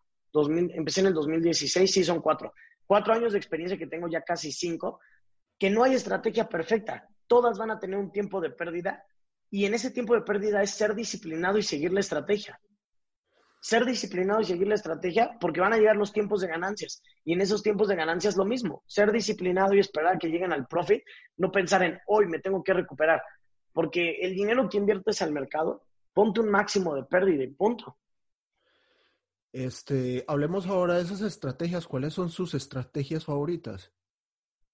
[0.74, 2.55] empecé en el 2016, sí, son cuatro.
[2.87, 5.00] Cuatro años de experiencia que tengo ya casi cinco,
[5.59, 7.07] que no hay estrategia perfecta.
[7.26, 9.05] Todas van a tener un tiempo de pérdida
[9.56, 12.60] y en ese tiempo de pérdida es ser disciplinado y seguir la estrategia.
[13.58, 17.02] Ser disciplinado y seguir la estrategia porque van a llegar los tiempos de ganancias.
[17.24, 18.82] Y en esos tiempos de ganancias lo mismo.
[18.86, 21.02] Ser disciplinado y esperar que lleguen al profit,
[21.38, 23.22] no pensar en hoy me tengo que recuperar.
[23.72, 27.96] Porque el dinero que inviertes al mercado, ponte un máximo de pérdida y punto.
[29.54, 31.86] Este, hablemos ahora de esas estrategias.
[31.86, 33.90] ¿Cuáles son sus estrategias favoritas?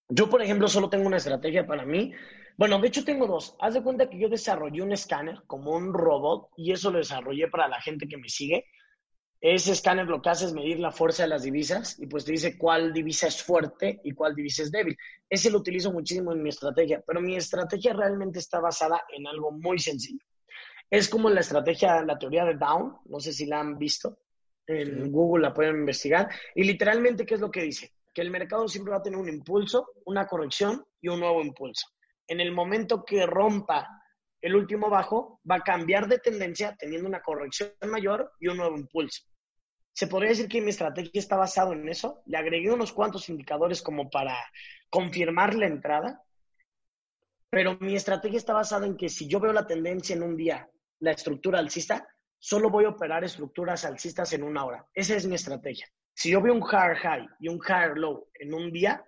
[0.08, 2.12] Yo, por ejemplo, solo tengo una estrategia para mí.
[2.56, 3.56] Bueno, de hecho tengo dos.
[3.60, 7.48] Haz de cuenta que yo desarrollé un escáner como un robot y eso lo desarrollé
[7.48, 8.66] para la gente que me sigue.
[9.40, 12.32] Ese escáner lo que hace es medir la fuerza de las divisas y pues te
[12.32, 14.96] dice cuál divisa es fuerte y cuál divisa es débil.
[15.28, 19.50] Ese lo utilizo muchísimo en mi estrategia, pero mi estrategia realmente está basada en algo
[19.50, 20.24] muy sencillo.
[20.88, 24.18] Es como la estrategia, la teoría de Down, no sé si la han visto
[24.66, 26.28] en Google la pueden investigar.
[26.54, 27.92] Y literalmente, ¿qué es lo que dice?
[28.12, 31.86] Que el mercado siempre va a tener un impulso, una corrección y un nuevo impulso.
[32.32, 33.86] En el momento que rompa
[34.40, 38.74] el último bajo, va a cambiar de tendencia teniendo una corrección mayor y un nuevo
[38.74, 39.24] impulso.
[39.92, 42.22] Se podría decir que mi estrategia está basada en eso.
[42.24, 44.34] Le agregué unos cuantos indicadores como para
[44.88, 46.22] confirmar la entrada,
[47.50, 50.66] pero mi estrategia está basada en que si yo veo la tendencia en un día,
[51.00, 54.86] la estructura alcista, solo voy a operar estructuras alcistas en una hora.
[54.94, 55.86] Esa es mi estrategia.
[56.14, 59.04] Si yo veo un hard high y un hard low en un día,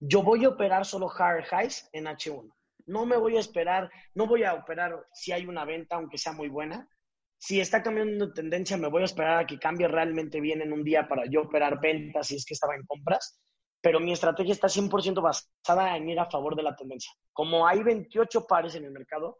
[0.00, 2.52] yo voy a operar solo hard highs en H1.
[2.88, 6.32] No me voy a esperar, no voy a operar si hay una venta, aunque sea
[6.32, 6.88] muy buena.
[7.36, 10.72] Si está cambiando de tendencia, me voy a esperar a que cambie realmente bien en
[10.72, 13.40] un día para yo operar ventas si es que estaba en compras.
[13.80, 17.12] Pero mi estrategia está 100% basada en ir a favor de la tendencia.
[17.32, 19.38] Como hay 28 pares en el mercado,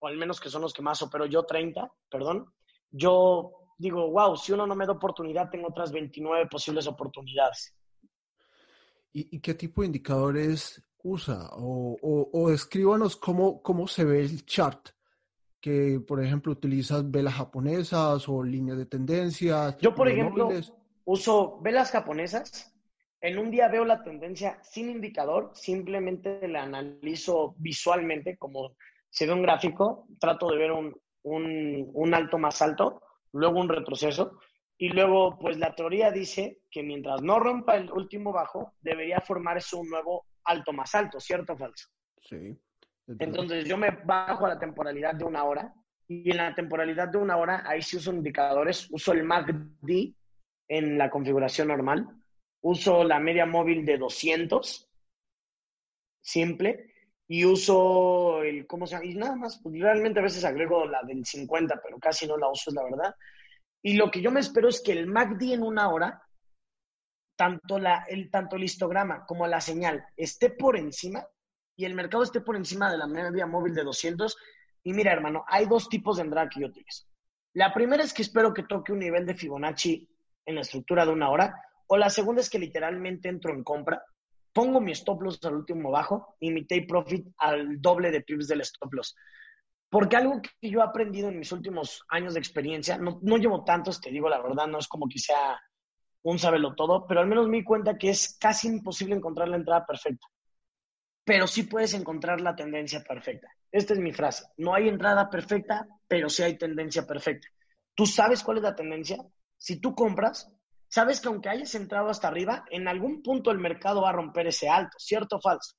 [0.00, 2.52] o al menos que son los que más opero yo, 30, perdón,
[2.90, 7.74] yo digo, wow, si uno no me da oportunidad, tengo otras 29 posibles oportunidades.
[9.18, 11.50] ¿Y, qué tipo de indicadores usa?
[11.52, 11.96] O,
[12.32, 14.90] o, escríbanos cómo, cómo se ve el chart.
[15.60, 19.76] Que, por ejemplo, utilizas velas japonesas o líneas de tendencia.
[19.80, 20.50] Yo, por ejemplo,
[21.04, 22.72] uso velas japonesas.
[23.20, 28.76] En un día veo la tendencia sin indicador, simplemente la analizo visualmente, como
[29.08, 34.38] se ve un gráfico, trato de ver un, un, alto más alto, luego un retroceso,
[34.78, 39.74] y luego, pues la teoría dice que mientras no rompa el último bajo, debería formarse
[39.74, 41.88] un nuevo alto más alto, ¿cierto o falso?
[42.20, 42.56] Sí.
[43.18, 45.72] Entonces yo me bajo a la temporalidad de una hora
[46.08, 50.14] y en la temporalidad de una hora ahí sí uso indicadores, uso el MACD
[50.68, 52.08] en la configuración normal,
[52.62, 54.88] uso la media móvil de 200,
[56.20, 56.92] simple,
[57.28, 59.04] y uso el, ¿cómo se llama?
[59.04, 62.48] Y nada más, pues realmente a veces agrego la del 50, pero casi no la
[62.48, 63.14] uso, es la verdad.
[63.82, 66.22] Y lo que yo me espero es que el MACD en una hora,
[67.36, 71.26] tanto, la, el, tanto el histograma como la señal esté por encima
[71.76, 74.36] y el mercado esté por encima de la media móvil de 200.
[74.82, 77.06] Y mira, hermano, hay dos tipos de entrada que yo utilizo.
[77.54, 80.08] La primera es que espero que toque un nivel de Fibonacci
[80.44, 81.54] en la estructura de una hora,
[81.86, 84.02] o la segunda es que literalmente entro en compra
[84.56, 88.48] pongo mi stop loss al último bajo y mi take profit al doble de pips
[88.48, 89.14] del stop loss.
[89.90, 93.64] Porque algo que yo he aprendido en mis últimos años de experiencia, no, no llevo
[93.64, 95.60] tantos, te digo la verdad, no es como que sea
[96.30, 99.56] un sabelo todo, pero al menos me di cuenta que es casi imposible encontrar la
[99.56, 100.26] entrada perfecta.
[101.24, 103.48] Pero sí puedes encontrar la tendencia perfecta.
[103.70, 104.44] Esta es mi frase.
[104.56, 107.48] No hay entrada perfecta, pero sí hay tendencia perfecta.
[107.94, 109.18] ¿Tú sabes cuál es la tendencia?
[109.56, 110.50] Si tú compras,
[110.88, 114.48] sabes que aunque hayas entrado hasta arriba, en algún punto el mercado va a romper
[114.48, 115.76] ese alto, ¿cierto o falso?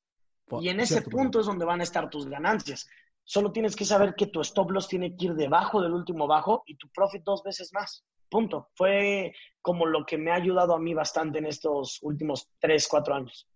[0.61, 2.87] Y en ese punto es donde van a estar tus ganancias.
[3.25, 6.63] Solo tienes que saber que tu stop loss tiene que ir debajo del último bajo
[6.65, 8.05] y tu profit dos veces más.
[8.29, 8.69] Punto.
[8.75, 13.15] Fue como lo que me ha ayudado a mí bastante en estos últimos tres, cuatro
[13.15, 13.47] años.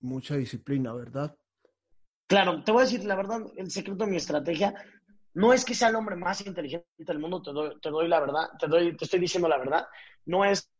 [0.00, 1.36] Mucha disciplina, ¿verdad?
[2.26, 4.74] Claro, te voy a decir la verdad, el secreto de mi estrategia
[5.34, 8.20] no es que sea el hombre más inteligente del mundo, te doy, te doy la
[8.20, 9.86] verdad, te, doy, te estoy diciendo la verdad.
[10.26, 10.70] No es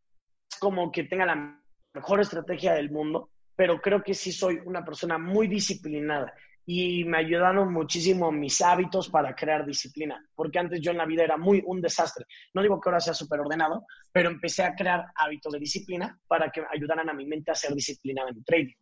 [0.58, 1.60] como que tenga la
[1.92, 6.32] mejor estrategia del mundo, pero creo que sí soy una persona muy disciplinada
[6.66, 11.25] y me ayudaron muchísimo mis hábitos para crear disciplina, porque antes yo en la vida
[11.25, 12.27] era muy un desastre.
[12.55, 16.51] No digo que ahora sea súper ordenado, pero empecé a crear hábitos de disciplina para
[16.51, 18.75] que ayudaran a mi mente a ser disciplinada en el trading.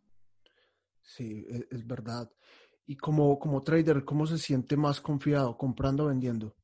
[1.01, 2.29] Sí, e, es verdad.
[2.85, 6.55] Y como, como trader, ¿cómo se siente más confiado comprando o vendiendo?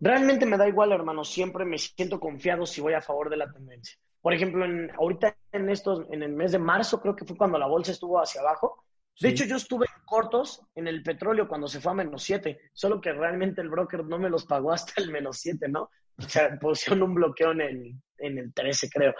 [0.00, 1.22] Realmente me da igual, hermano.
[1.22, 3.96] Siempre me siento confiado si voy a favor de la tendencia.
[4.20, 7.58] Por ejemplo, en, ahorita en estos, en el mes de marzo, creo que fue cuando
[7.58, 8.84] la bolsa estuvo hacia abajo.
[9.20, 13.00] De hecho, yo estuve cortos en el petróleo cuando se fue a menos 7, solo
[13.00, 15.90] que realmente el broker no me los pagó hasta el menos 7, ¿no?
[16.16, 19.14] O sea, pusieron un bloqueo en el, en el 13, creo.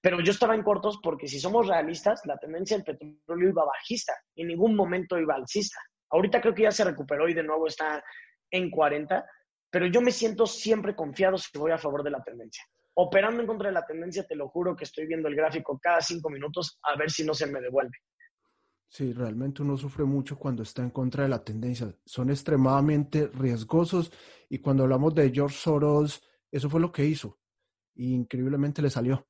[0.00, 4.14] Pero yo estaba en cortos porque si somos realistas, la tendencia del petróleo iba bajista,
[4.36, 5.80] en ningún momento iba alcista.
[6.10, 8.02] Ahorita creo que ya se recuperó y de nuevo está
[8.50, 9.26] en 40,
[9.70, 12.64] pero yo me siento siempre confiado si voy a favor de la tendencia.
[12.94, 16.00] Operando en contra de la tendencia, te lo juro que estoy viendo el gráfico cada
[16.00, 17.96] cinco minutos a ver si no se me devuelve.
[18.88, 21.94] Sí, realmente uno sufre mucho cuando está en contra de la tendencia.
[22.06, 24.10] Son extremadamente riesgosos
[24.48, 27.38] y cuando hablamos de George Soros, eso fue lo que hizo.
[27.94, 29.26] Y increíblemente le salió.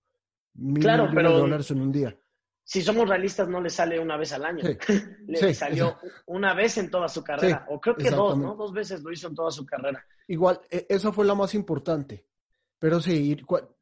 [0.55, 2.17] Mil claro, pero de dólares en un día.
[2.63, 4.63] Si somos realistas, no le sale una vez al año.
[5.27, 7.67] le salió una vez en toda su carrera.
[7.69, 8.55] o creo que dos, ¿no?
[8.55, 10.05] Dos veces lo hizo en toda su carrera.
[10.29, 12.27] Igual, e, esa fue la más importante.
[12.79, 13.37] Pero sí,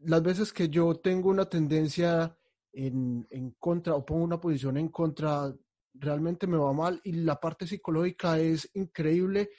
[0.05, 2.35] las veces que yo tengo una tendencia
[2.73, 5.53] en, en contra o pongo una posición en contra
[5.99, 9.51] realmente me va mal y la parte psicológica es increíble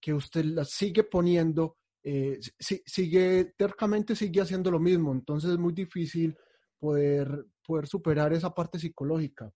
[0.00, 5.72] que usted la sigue poniendo, eh, sigue tercamente sigue haciendo lo mismo, entonces es muy
[5.72, 6.36] difícil
[6.78, 9.50] poder, poder superar esa parte psicológica.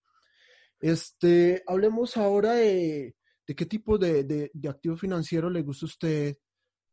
[0.80, 3.14] Este, hablemos ahora de,
[3.46, 6.36] de qué tipo de, de, de, activos financieros le gusta a usted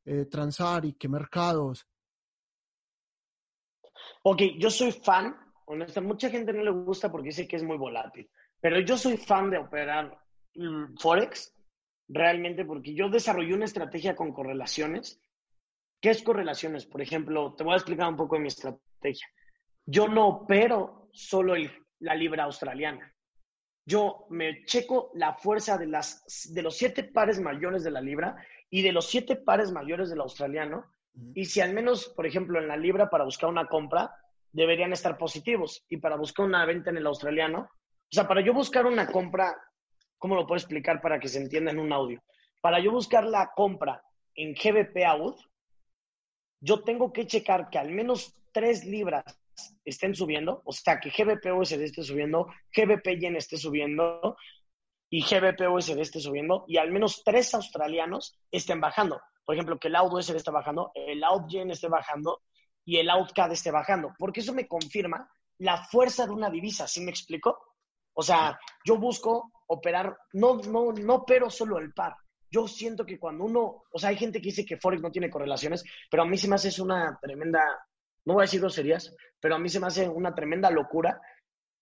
[0.06, 1.88] eh, transar y qué mercados.
[4.24, 7.78] Ok, yo soy fan, honesta, mucha gente no le gusta porque dice que es muy
[7.78, 8.30] volátil.
[8.62, 10.18] Pero yo soy fan de operar
[10.56, 11.54] mm, Forex,
[12.08, 15.22] realmente, porque yo desarrollé una estrategia con correlaciones.
[16.02, 16.86] ¿Qué es correlaciones?
[16.86, 19.28] Por ejemplo, te voy a explicar un poco de mi estrategia.
[19.86, 21.56] Yo no opero solo
[22.00, 23.14] la libra australiana.
[23.86, 28.36] Yo me checo la fuerza de, las, de los siete pares mayores de la libra
[28.70, 30.86] y de los siete pares mayores del australiano.
[31.34, 34.14] Y si al menos, por ejemplo, en la libra para buscar una compra,
[34.52, 35.86] deberían estar positivos.
[35.90, 37.70] Y para buscar una venta en el australiano,
[38.10, 39.56] o sea, para yo buscar una compra,
[40.18, 42.24] ¿cómo lo puedo explicar para que se entienda en un audio?
[42.62, 44.02] Para yo buscar la compra
[44.34, 45.36] en GBP AUD,
[46.62, 49.24] yo tengo que checar que al menos tres libras
[49.84, 54.38] estén subiendo, o sea, que GBP USD esté subiendo, GBP Yen esté subiendo
[55.10, 59.20] y GBP USD esté subiendo y al menos tres australianos estén bajando.
[59.46, 62.42] Por ejemplo, que el AUD USD esté bajando, el AUD Yen esté bajando
[62.86, 66.88] y el AUD CAD esté bajando, porque eso me confirma la fuerza de una divisa,
[66.88, 67.67] ¿sí me explico?
[68.20, 72.16] O sea, yo busco operar, no, no, no opero solo el par.
[72.50, 75.30] Yo siento que cuando uno, o sea, hay gente que dice que Forex no tiene
[75.30, 77.62] correlaciones, pero a mí se me hace una tremenda,
[78.26, 81.22] no voy a decir groserías, pero a mí se me hace una tremenda locura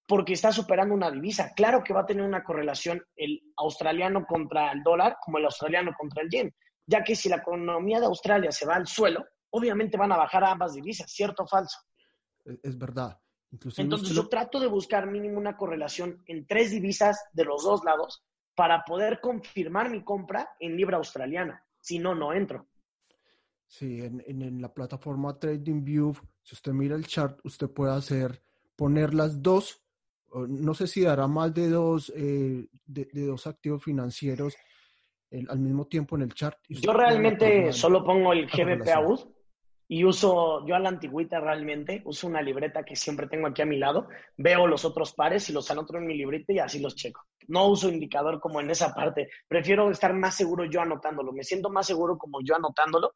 [0.06, 1.54] porque está superando una divisa.
[1.56, 5.94] Claro que va a tener una correlación el australiano contra el dólar como el australiano
[5.98, 6.54] contra el yen,
[6.86, 10.44] ya que si la economía de Australia se va al suelo, obviamente van a bajar
[10.44, 11.80] ambas divisas, ¿cierto o falso?
[12.62, 13.18] Es verdad.
[13.78, 18.24] Entonces yo trato de buscar mínimo una correlación en tres divisas de los dos lados
[18.56, 21.64] para poder confirmar mi compra en libra australiana.
[21.80, 22.68] Si no, no entro.
[23.68, 28.42] Sí, en, en, la plataforma TradingView, si usted mira el chart, usted puede hacer,
[28.76, 29.82] poner las dos,
[30.34, 34.56] no sé si dará más de dos, eh, de, dos activos financieros
[35.50, 36.58] al mismo tiempo en el chart.
[36.70, 39.35] Yo realmente solo pongo el GBP AUD
[39.88, 43.66] y uso, yo a la antigüita realmente, uso una libreta que siempre tengo aquí a
[43.66, 46.96] mi lado, veo los otros pares y los anoto en mi libreta y así los
[46.96, 47.26] checo.
[47.48, 51.70] No uso indicador como en esa parte, prefiero estar más seguro yo anotándolo, me siento
[51.70, 53.14] más seguro como yo anotándolo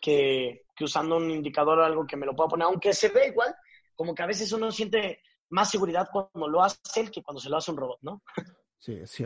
[0.00, 3.28] que, que usando un indicador o algo que me lo pueda poner, aunque se ve
[3.28, 3.54] igual,
[3.94, 7.48] como que a veces uno siente más seguridad cuando lo hace él que cuando se
[7.48, 8.22] lo hace un robot, ¿no?
[8.78, 9.16] Sí, es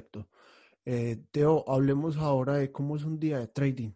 [0.85, 3.93] eh, Teo, hablemos ahora de cómo es un día de trading.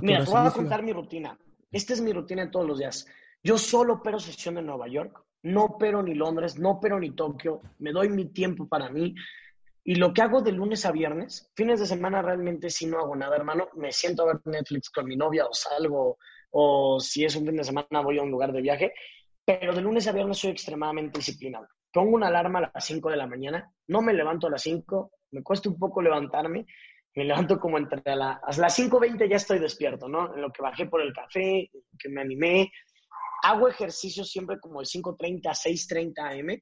[0.00, 1.38] Mira, te voy a contar mi rutina.
[1.70, 3.06] Esta es mi rutina de todos los días.
[3.42, 7.60] Yo solo opero sesión en Nueva York, no opero ni Londres, no opero ni Tokio,
[7.78, 9.14] me doy mi tiempo para mí.
[9.84, 13.14] Y lo que hago de lunes a viernes, fines de semana realmente si no hago
[13.16, 16.18] nada, hermano, me siento a ver Netflix con mi novia o salgo,
[16.50, 18.92] o si es un fin de semana voy a un lugar de viaje,
[19.44, 21.68] pero de lunes a viernes soy extremadamente disciplinado.
[21.92, 25.10] Pongo una alarma a las 5 de la mañana, no me levanto a las 5,
[25.32, 26.66] me cuesta un poco levantarme
[27.14, 30.34] me levanto como entre a, las 5.20 ya estoy despierto, ¿no?
[30.34, 32.70] En lo que bajé por el café, que me animé.
[33.42, 36.60] Hago ejercicio siempre como de 5.30 a 6.30 am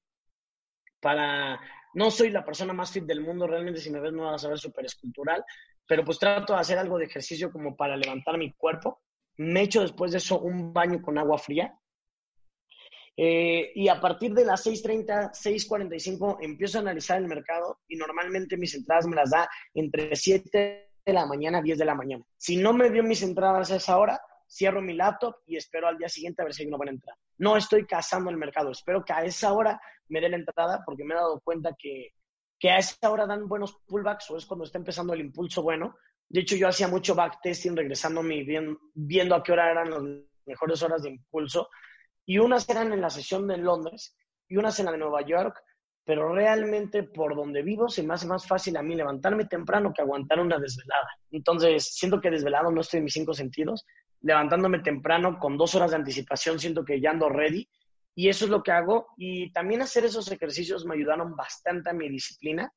[1.01, 1.61] para...
[1.94, 4.49] No soy la persona más fit del mundo, realmente si me ves no vas a
[4.49, 5.42] ver súper escultural,
[5.86, 9.01] pero pues trato de hacer algo de ejercicio como para levantar mi cuerpo.
[9.38, 11.74] Me echo después de eso un baño con agua fría
[13.17, 18.57] eh, y a partir de las 6.30, 6.45 empiezo a analizar el mercado y normalmente
[18.57, 22.25] mis entradas me las da entre 7 de la mañana a 10 de la mañana.
[22.37, 25.99] Si no me dio mis entradas a esa hora, cierro mi laptop y espero al
[25.99, 27.19] día siguiente a ver si hay una buena entrada.
[27.39, 31.05] No estoy cazando el mercado, espero que a esa hora me dé la entrada porque
[31.05, 32.12] me he dado cuenta que
[32.59, 35.97] que a esa hora dan buenos pullbacks o es cuando está empezando el impulso bueno.
[36.29, 40.03] De hecho, yo hacía mucho backtesting regresando bien, viendo a qué hora eran las
[40.47, 41.69] mejores horas de impulso.
[42.27, 44.16] Y unas eran en la sesión de Londres
[44.49, 45.62] y unas en la de Nueva York.
[46.05, 50.03] Pero realmente por donde vivo se me hace más fácil a mí levantarme temprano que
[50.03, 51.09] aguantar una desvelada.
[51.31, 53.87] Entonces, siento que desvelado no estoy en mis cinco sentidos.
[54.20, 57.68] Levantándome temprano con dos horas de anticipación, siento que ya ando ready
[58.18, 59.09] y eso es lo que hago.
[59.16, 62.72] Y también hacer esos ejercicios me ayudaron bastante a mi disciplina.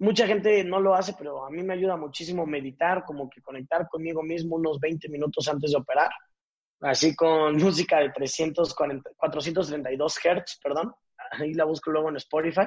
[0.00, 3.88] Mucha gente no lo hace, pero a mí me ayuda muchísimo meditar, como que conectar
[3.88, 6.10] conmigo mismo unos 20 minutos antes de operar.
[6.80, 10.94] Así con música de 340, 432 Hz, perdón.
[11.32, 12.66] Ahí la busco luego en Spotify.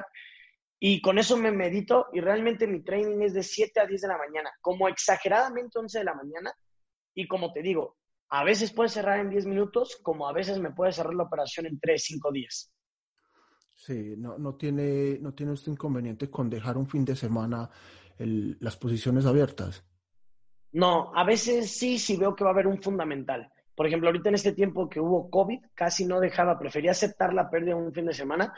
[0.78, 4.08] Y con eso me medito y realmente mi training es de 7 a 10 de
[4.08, 6.52] la mañana, como exageradamente 11 de la mañana.
[7.14, 7.98] Y como te digo,
[8.30, 11.66] a veces puede cerrar en 10 minutos, como a veces me puede cerrar la operación
[11.66, 12.72] en 3, 5 días.
[13.76, 17.68] Sí, no, no, tiene, no tiene usted inconveniente con dejar un fin de semana
[18.18, 19.84] las posiciones abiertas.
[20.72, 23.52] No, a veces sí, sí veo que va a haber un fundamental.
[23.74, 27.50] Por ejemplo, ahorita en este tiempo que hubo COVID, casi no dejaba, prefería aceptar la
[27.50, 28.54] pérdida un fin de semana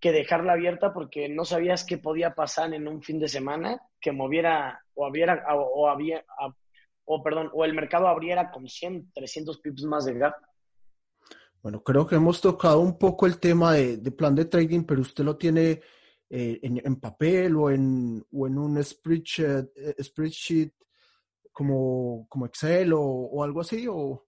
[0.00, 4.12] que dejarla abierta porque no sabías qué podía pasar en un fin de semana que
[4.12, 6.24] moviera o, abriera, o, había,
[7.04, 10.34] o perdón, o el mercado abriera con 100, 300 pips más de gap.
[11.62, 15.24] Bueno, creo que hemos tocado un poco el tema de, plan de trading, pero usted
[15.24, 15.80] lo tiene
[16.30, 20.72] eh, en, papel o en, o en un spreadsheet, eh, spreadsheet
[21.52, 23.86] como, como Excel o, algo así.
[23.88, 24.27] O...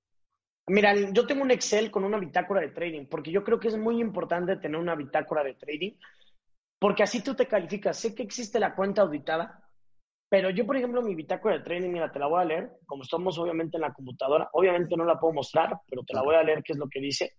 [0.67, 3.77] Mira, yo tengo un Excel con una bitácora de trading, porque yo creo que es
[3.77, 5.93] muy importante tener una bitácora de trading,
[6.79, 7.99] porque así tú te calificas.
[7.99, 9.65] Sé que existe la cuenta auditada,
[10.29, 13.03] pero yo, por ejemplo, mi bitácora de trading, mira, te la voy a leer, como
[13.03, 16.43] estamos obviamente en la computadora, obviamente no la puedo mostrar, pero te la voy a
[16.45, 17.33] leer qué es lo que dice.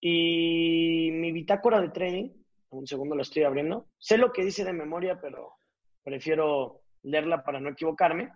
[0.00, 2.30] Y mi bitácora de trading,
[2.70, 5.56] un segundo la estoy abriendo, sé lo que dice de memoria, pero
[6.04, 8.32] prefiero leerla para no equivocarme.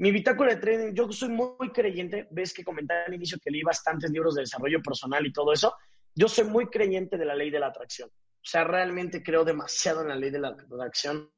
[0.00, 3.62] Mi bitácora de trading, yo soy muy creyente, ves que comenté al inicio que leí
[3.62, 5.74] bastantes libros de desarrollo personal y todo eso,
[6.14, 8.08] yo soy muy creyente de la ley de la atracción.
[8.08, 11.30] O sea, realmente creo demasiado en la ley de la atracción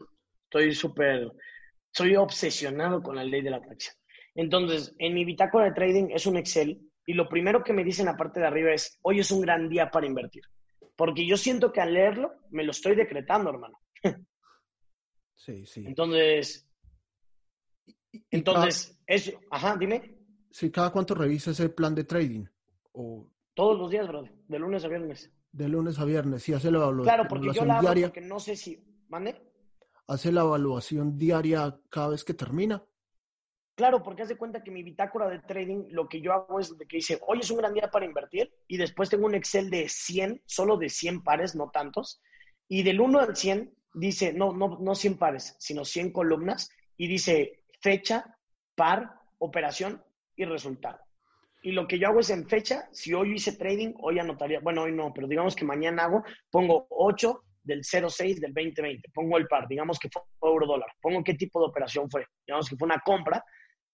[0.45, 1.33] Estoy súper,
[1.91, 3.97] soy obsesionado con la ley de la atracción.
[4.35, 8.07] Entonces, en mi bitácora de trading es un Excel y lo primero que me dicen
[8.07, 10.43] la parte de arriba es, hoy es un gran día para invertir.
[10.95, 13.81] Porque yo siento que al leerlo me lo estoy decretando, hermano.
[15.35, 15.85] Sí, sí.
[15.85, 16.71] Entonces,
[18.31, 20.19] entonces, eso, ajá, dime.
[20.51, 22.45] Sí, ¿cada cuánto revisas el plan de trading?
[22.93, 23.29] O...
[23.55, 25.31] Todos los días, bro, de lunes a viernes.
[25.53, 27.05] De lunes a viernes, sí, hace la evaluación.
[27.05, 29.53] Claro, porque yo la hago porque no sé si, ¿mande?
[30.07, 32.85] hace la evaluación diaria cada vez que termina.
[33.75, 36.87] Claro, porque hace cuenta que mi bitácora de trading, lo que yo hago es de
[36.87, 39.89] que dice, hoy es un gran día para invertir y después tengo un Excel de
[39.89, 42.21] 100, solo de 100 pares, no tantos,
[42.69, 47.09] y del 1 al 100 dice, no, no, no 100 pares, sino 100 columnas y
[47.09, 48.25] dice fecha,
[48.75, 50.03] par, operación
[50.37, 50.99] y resultado.
[51.63, 54.83] Y lo que yo hago es en fecha, si hoy hice trading, hoy anotaría, bueno,
[54.83, 59.11] hoy no, pero digamos que mañana hago, pongo 8, del 06 del 2020.
[59.15, 60.89] Pongo el par, digamos que fue euro dólar.
[61.01, 62.27] Pongo qué tipo de operación fue.
[62.47, 63.45] Digamos que fue una compra.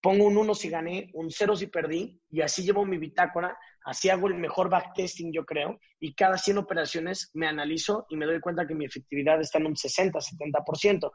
[0.01, 4.09] Pongo un 1 si gané, un 0 si perdí, y así llevo mi bitácora, así
[4.09, 8.39] hago el mejor backtesting, yo creo, y cada 100 operaciones me analizo y me doy
[8.41, 11.11] cuenta que mi efectividad está en un 60, 70%.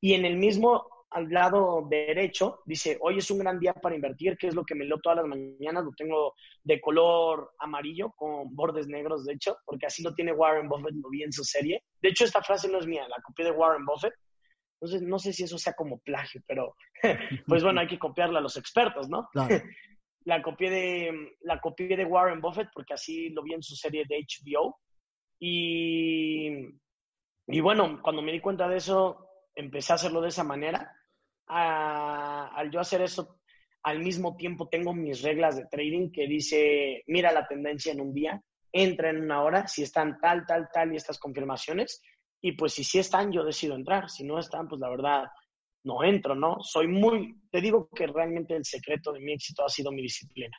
[0.00, 4.36] Y en el mismo al lado derecho dice, hoy es un gran día para invertir,
[4.36, 8.54] que es lo que me leo todas las mañanas, lo tengo de color amarillo con
[8.54, 11.82] bordes negros, de hecho, porque así lo tiene Warren Buffett, lo vi en su serie.
[12.02, 14.12] De hecho, esta frase no es mía, la copié de Warren Buffett.
[14.80, 16.76] Entonces, no sé si eso sea como plagio, pero
[17.46, 19.28] pues bueno, hay que copiarla a los expertos, ¿no?
[20.24, 24.04] la, copié de, la copié de Warren Buffett porque así lo vi en su serie
[24.06, 24.78] de HBO.
[25.40, 26.48] Y,
[27.46, 30.97] y bueno, cuando me di cuenta de eso, empecé a hacerlo de esa manera
[31.48, 33.40] al yo hacer eso,
[33.82, 38.12] al mismo tiempo tengo mis reglas de trading que dice, mira la tendencia en un
[38.12, 38.42] día,
[38.72, 42.02] entra en una hora, si están tal, tal, tal y estas confirmaciones,
[42.40, 45.24] y pues si sí están, yo decido entrar, si no están, pues la verdad,
[45.84, 46.58] no entro, ¿no?
[46.60, 50.56] Soy muy, te digo que realmente el secreto de mi éxito ha sido mi disciplina.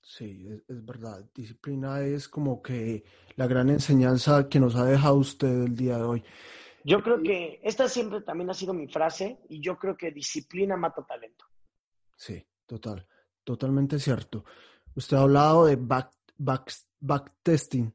[0.00, 1.24] Sí, es, verdad.
[1.34, 3.02] Disciplina es como que
[3.34, 6.24] la gran enseñanza que nos ha dejado usted el día de hoy.
[6.86, 10.76] Yo creo que esta siempre también ha sido mi frase y yo creo que disciplina
[10.76, 11.44] mata talento.
[12.14, 13.04] Sí, total,
[13.42, 14.44] totalmente cierto.
[14.94, 17.92] Usted ha hablado de back, back, backtesting.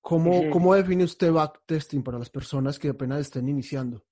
[0.00, 4.04] ¿Cómo, ¿Cómo define usted backtesting para las personas que apenas estén iniciando?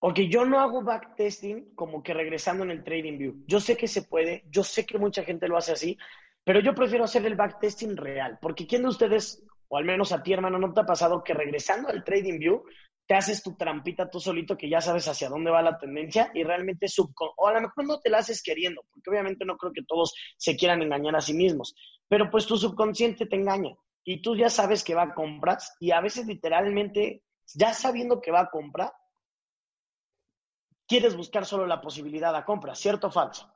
[0.00, 3.44] Ok, yo no hago backtesting como que regresando en el Trading View.
[3.46, 5.96] Yo sé que se puede, yo sé que mucha gente lo hace así,
[6.44, 10.22] pero yo prefiero hacer el backtesting real, porque ¿quién de ustedes, o al menos a
[10.22, 12.64] ti hermano, no te ha pasado que regresando al Trading View
[13.06, 16.44] te haces tu trampita tú solito que ya sabes hacia dónde va la tendencia y
[16.44, 19.72] realmente subcon o a lo mejor no te la haces queriendo, porque obviamente no creo
[19.72, 21.74] que todos se quieran engañar a sí mismos,
[22.08, 23.74] pero pues tu subconsciente te engaña
[24.04, 27.22] y tú ya sabes que va a comprar y a veces literalmente
[27.54, 28.92] ya sabiendo que va a comprar
[30.86, 33.50] quieres buscar solo la posibilidad de compra, ¿cierto o falso?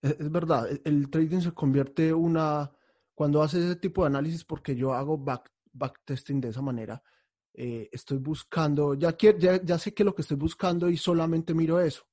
[0.00, 2.72] Es, verdad, el, trading se convierte una,
[3.14, 7.02] cuando haces ese tipo de análisis, porque yo hago back, backtesting de esa manera,
[7.60, 11.80] eh, estoy buscando, ya, ya, ya sé que lo que estoy buscando y solamente miro
[11.80, 12.06] eso.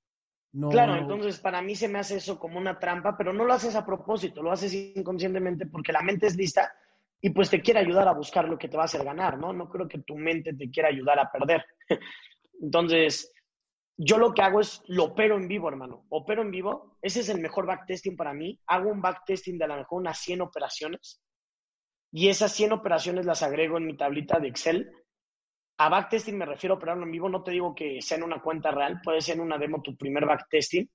[0.72, 3.76] Claro, entonces para mí se me hace eso como una trampa, pero no lo haces
[3.76, 6.74] a propósito, lo haces inconscientemente porque la mente es lista
[7.22, 9.54] y pues te quiere ayudar a buscar lo que te va a hacer ganar, ¿no?
[9.54, 11.64] No creo que tu mente te quiera ayudar a perder.
[12.60, 13.32] Entonces,
[13.98, 16.06] yo lo que hago es lo opero en vivo, hermano.
[16.10, 16.98] Opero en vivo.
[17.04, 18.60] Ese es el mejor backtesting para mí.
[18.66, 21.22] Hago un backtesting de a lo mejor unas 100 operaciones.
[22.12, 24.92] Y esas 100 operaciones las agrego en mi tablita de Excel.
[25.78, 27.30] A backtesting me refiero a operarlo en vivo.
[27.30, 29.02] No te digo que sea en una cuenta real.
[29.04, 30.90] Puede ser en una demo tu primer backtesting.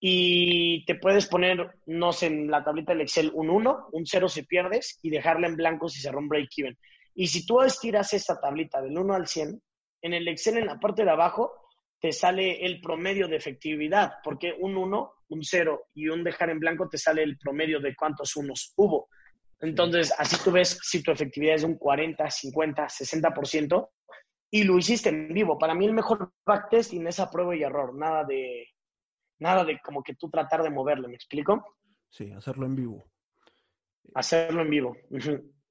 [0.00, 4.28] Y te puedes poner, no sé, en la tablita del Excel un 1, un 0
[4.28, 6.76] si pierdes y dejarla en blanco si se rompe break-even.
[7.14, 9.62] Y si tú estiras esta tablita del 1 al 100,
[10.02, 11.52] en el Excel en la parte de abajo
[12.00, 16.60] te sale el promedio de efectividad, porque un 1, un 0 y un dejar en
[16.60, 19.08] blanco te sale el promedio de cuántos unos hubo.
[19.64, 23.88] Entonces, así tú ves si tu efectividad es de un 40, 50, 60%
[24.50, 25.58] y lo hiciste en vivo.
[25.58, 28.68] Para mí el mejor backtesting es a prueba y error, nada de,
[29.38, 31.78] nada de como que tú tratar de moverlo, ¿me explico?
[32.10, 33.04] Sí, hacerlo en vivo.
[34.14, 34.96] Hacerlo en vivo.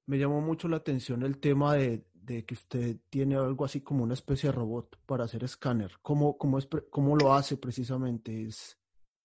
[0.06, 4.02] Me llamó mucho la atención el tema de, de que usted tiene algo así como
[4.02, 5.92] una especie de robot para hacer escáner.
[6.02, 8.42] ¿Cómo, cómo, es, cómo lo hace precisamente?
[8.42, 8.76] Es,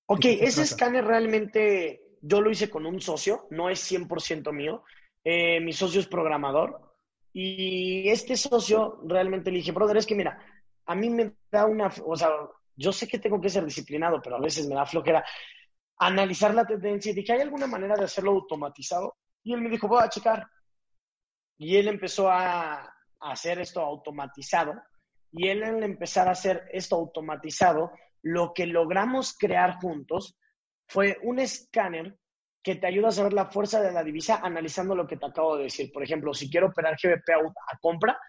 [0.05, 4.83] ok, ese escáner realmente yo lo hice con un socio, no es 100% mío.
[5.23, 6.95] Eh, mi socio es programador
[7.33, 10.39] y este socio realmente le dije, brother, es que mira,
[10.85, 12.29] a mí me da una, o sea,
[12.75, 15.23] yo sé que tengo que ser disciplinado, pero a veces me da flojera
[15.99, 19.17] analizar la tendencia y dije, ¿hay alguna manera de hacerlo automatizado?
[19.43, 20.47] Y él me dijo, voy a checar.
[21.57, 24.81] Y él empezó a, hacer esto automatizado.
[25.31, 27.91] Y él al empezar a hacer esto automatizado,
[28.21, 30.37] lo que logramos crear juntos
[30.89, 32.17] fue un escáner
[32.61, 35.55] que te ayuda a saber la fuerza de la divisa analizando lo que te acabo
[35.55, 35.91] de decir.
[35.93, 38.19] Por ejemplo, si quiero operar GBP a, compra,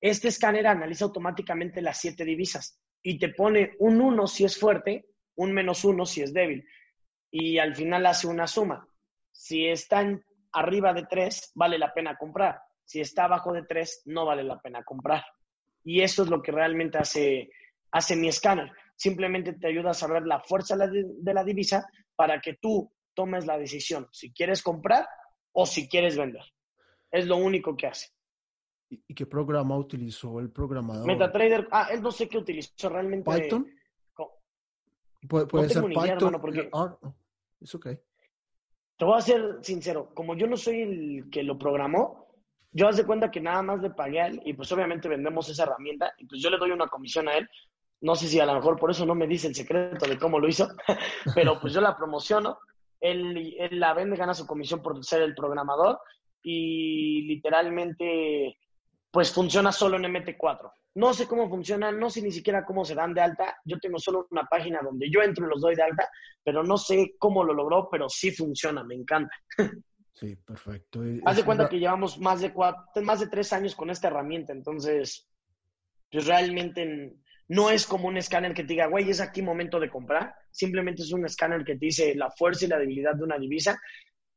[0.00, 5.06] este escáner analiza automáticamente las siete divisas y te pone un 1 si es fuerte,
[5.36, 6.66] un menos 1 si es débil.
[7.30, 8.86] Y al final hace una suma.
[9.32, 14.24] Si están arriba de 3, vale la pena comprar si está abajo de 3, no
[14.24, 15.22] vale la pena comprar.
[15.84, 17.50] Y eso es lo que realmente hace,
[17.92, 18.72] hace mi escáner.
[18.96, 21.86] Simplemente te ayuda a saber la fuerza de la divisa
[22.18, 25.08] para que tú tomes la decisión si quieres comprar
[25.52, 26.42] o si quieres vender.
[27.12, 28.08] Es lo único que hace.
[28.90, 31.06] ¿Y qué programa utilizó el programador?
[31.06, 33.30] MetaTrader, ah, él no sé qué utilizó realmente.
[33.30, 33.70] ¿Python?
[35.28, 36.38] Puede, ser Python.
[36.40, 36.68] porque...
[37.60, 37.86] es ok.
[38.96, 42.26] Te voy a ser sincero, como yo no soy el que lo programó,
[42.72, 45.48] yo haz de cuenta que nada más le pagué a él y pues obviamente vendemos
[45.48, 47.48] esa herramienta y pues yo le doy una comisión a él.
[48.00, 50.38] No sé si a lo mejor por eso no me dice el secreto de cómo
[50.38, 50.68] lo hizo,
[51.34, 52.58] pero pues yo la promociono.
[53.00, 56.00] Él, él la vende, gana su comisión por ser el programador
[56.42, 58.56] y literalmente
[59.10, 60.70] pues funciona solo en MT4.
[60.94, 63.56] No sé cómo funciona, no sé ni siquiera cómo se dan de alta.
[63.64, 66.08] Yo tengo solo una página donde yo entro y los doy de alta,
[66.42, 69.34] pero no sé cómo lo logró, pero sí funciona, me encanta.
[70.14, 71.00] Sí, perfecto.
[71.26, 74.52] Haz de cuenta que llevamos más de, cuatro, más de tres años con esta herramienta,
[74.52, 75.28] entonces,
[76.10, 77.14] pues realmente
[77.48, 80.34] no es como un escáner que te diga, güey, es aquí momento de comprar.
[80.50, 83.80] Simplemente es un escáner que te dice la fuerza y la debilidad de una divisa.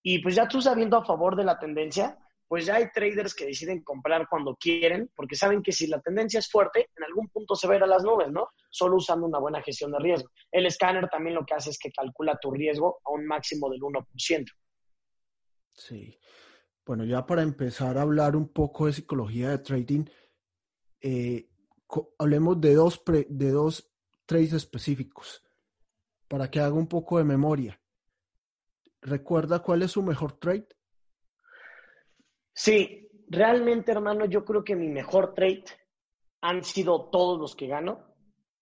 [0.01, 3.45] Y pues ya tú sabiendo a favor de la tendencia, pues ya hay traders que
[3.45, 7.55] deciden comprar cuando quieren, porque saben que si la tendencia es fuerte, en algún punto
[7.55, 8.49] se va a ir a las nubes, ¿no?
[8.70, 10.30] Solo usando una buena gestión de riesgo.
[10.51, 13.82] El escáner también lo que hace es que calcula tu riesgo a un máximo del
[13.82, 14.45] 1%.
[15.74, 16.18] Sí.
[16.86, 20.05] Bueno, ya para empezar a hablar un poco de psicología de trading,
[20.99, 21.51] eh,
[22.18, 23.92] hablemos de dos, de dos
[24.26, 25.44] trades específicos
[26.28, 27.80] para que haga un poco de memoria.
[29.02, 30.68] ¿Recuerda cuál es su mejor trade?
[32.54, 35.66] Sí, realmente, hermano, yo creo que mi mejor trade
[36.42, 38.06] han sido todos los que gano,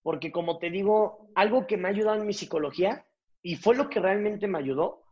[0.01, 3.05] porque como te digo, algo que me ha ayudado en mi psicología
[3.41, 5.03] y fue lo que realmente me ayudó,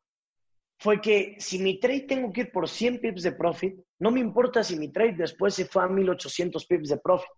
[0.80, 4.20] fue que si mi trade tengo que ir por 100 pips de profit, no me
[4.20, 7.30] importa si mi trade después se fue a 1800 pips de profit.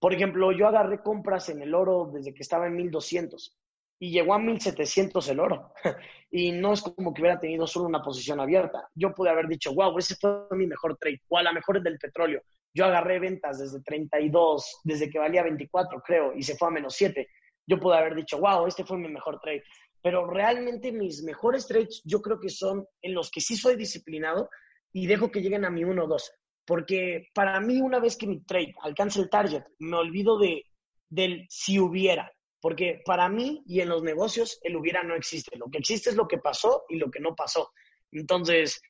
[0.00, 3.56] Por ejemplo, yo agarré compras en el oro desde que estaba en 1200
[4.00, 5.72] y llegó a 1700 el oro.
[6.30, 8.88] y no es como que hubiera tenido solo una posición abierta.
[8.94, 11.98] Yo pude haber dicho, wow, ese fue mi mejor trade, o a lo mejor del
[11.98, 12.42] petróleo.
[12.74, 16.94] Yo agarré ventas desde 32, desde que valía 24, creo, y se fue a menos
[16.94, 17.26] 7.
[17.66, 19.64] Yo pude haber dicho, wow, este fue mi mejor trade.
[20.00, 24.48] Pero realmente mis mejores trades yo creo que son en los que sí soy disciplinado
[24.92, 26.32] y dejo que lleguen a mi 1 o 2.
[26.68, 30.66] Porque para mí, una vez que mi trade alcance el target, me olvido de,
[31.08, 32.30] del si hubiera.
[32.60, 35.56] Porque para mí y en los negocios, el hubiera no existe.
[35.56, 37.70] Lo que existe es lo que pasó y lo que no pasó.
[38.12, 38.82] Entonces,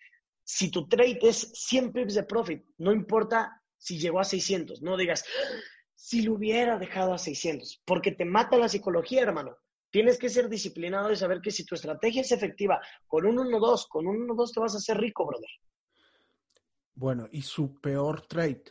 [0.43, 4.97] si tu trade es 100 pips de profit, no importa si llegó a 600, no
[4.97, 5.25] digas,
[5.95, 9.57] si lo hubiera dejado a 600, porque te mata la psicología, hermano.
[9.91, 13.87] Tienes que ser disciplinado y saber que si tu estrategia es efectiva con un 1-2,
[13.89, 15.49] con un 1-2 te vas a hacer rico, brother.
[16.99, 18.65] Bueno, ¿y su peor trade?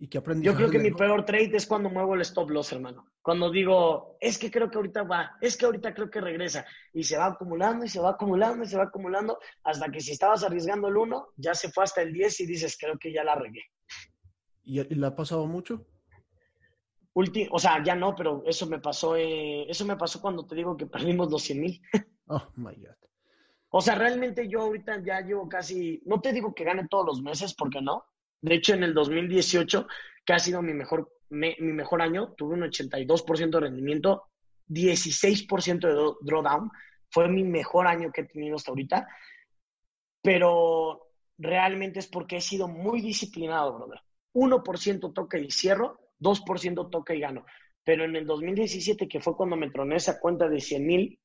[0.00, 3.06] ¿Y qué Yo creo que mi peor trade es cuando muevo el stop loss, hermano.
[3.22, 6.66] Cuando digo, es que creo que ahorita va, es que ahorita creo que regresa.
[6.92, 10.10] Y se va acumulando y se va acumulando y se va acumulando hasta que si
[10.10, 13.22] estabas arriesgando el 1, ya se fue hasta el 10 y dices, creo que ya
[13.22, 13.62] la regué.
[14.64, 15.86] ¿Y, le ha pasado mucho?
[17.50, 20.76] o sea, ya no, pero eso me pasó, eh, eso me pasó cuando te digo
[20.76, 21.80] que perdimos los 100 mil.
[22.26, 23.07] oh, my God.
[23.70, 27.22] O sea, realmente yo ahorita ya llevo casi, no te digo que gane todos los
[27.22, 28.04] meses, porque no.
[28.40, 29.86] De hecho, en el 2018,
[30.24, 34.24] que ha sido mi mejor, mi mejor año, tuve un 82% de rendimiento,
[34.68, 36.70] 16% de drawdown.
[37.10, 39.08] Fue mi mejor año que he tenido hasta ahorita.
[40.22, 44.00] Pero realmente es porque he sido muy disciplinado, brother.
[44.34, 47.44] 1% toca y cierro, 2% toca y gano.
[47.84, 51.18] Pero en el 2017, que fue cuando me troné esa cuenta de 100 mil,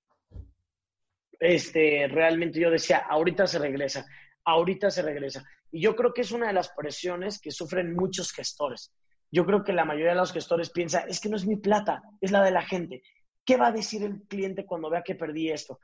[1.40, 4.06] este, realmente yo decía, ahorita se regresa,
[4.46, 5.44] ahorita se regresa.
[5.72, 8.94] Y yo creo que es una de las presiones que sufren muchos gestores.
[9.32, 12.04] Yo creo que la mayoría de los gestores piensa, es que no es mi plata,
[12.22, 13.02] es la de la gente.
[13.44, 15.80] ¿Qué va a decir el cliente cuando vea que perdí esto?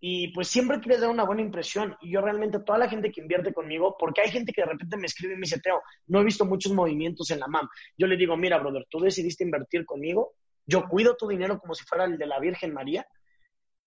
[0.00, 1.96] Y pues siempre quieres dar una buena impresión.
[2.00, 4.96] Y yo realmente, toda la gente que invierte conmigo, porque hay gente que de repente
[4.96, 7.68] me escribe y me dice, Teo, no he visto muchos movimientos en la MAM.
[7.96, 10.34] Yo le digo, mira, brother, tú decidiste invertir conmigo,
[10.66, 13.06] yo cuido tu dinero como si fuera el de la Virgen María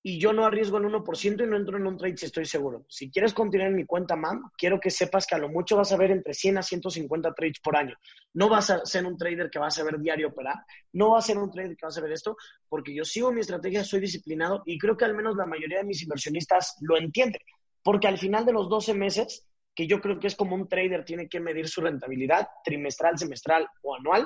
[0.09, 2.85] y yo no arriesgo el 1% y no entro en un trade si estoy seguro.
[2.87, 5.91] Si quieres continuar en mi cuenta MAM, quiero que sepas que a lo mucho vas
[5.91, 7.93] a ver entre 100 a 150 trades por año.
[8.33, 10.55] No vas a ser un trader que vas a ver diario operar,
[10.93, 12.37] no vas a ser un trader que vas a ver esto,
[12.69, 15.83] porque yo sigo mi estrategia, soy disciplinado y creo que al menos la mayoría de
[15.83, 17.41] mis inversionistas lo entienden,
[17.83, 19.45] porque al final de los 12 meses,
[19.75, 23.67] que yo creo que es como un trader tiene que medir su rentabilidad trimestral, semestral
[23.81, 24.25] o anual,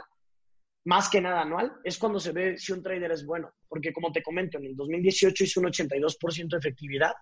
[0.85, 3.53] más que nada anual, es cuando se ve si un trader es bueno.
[3.67, 7.13] Porque como te comento, en el 2018 hice un 82% de efectividad,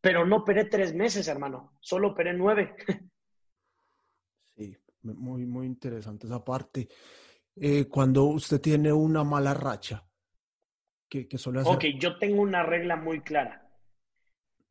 [0.00, 1.76] pero no operé tres meses, hermano.
[1.80, 2.74] Solo operé nueve.
[4.54, 6.86] Sí, muy, muy interesante esa parte.
[7.56, 10.06] Eh, cuando usted tiene una mala racha,
[11.08, 11.74] ¿qué, suele hacer?
[11.74, 13.70] Ok, yo tengo una regla muy clara.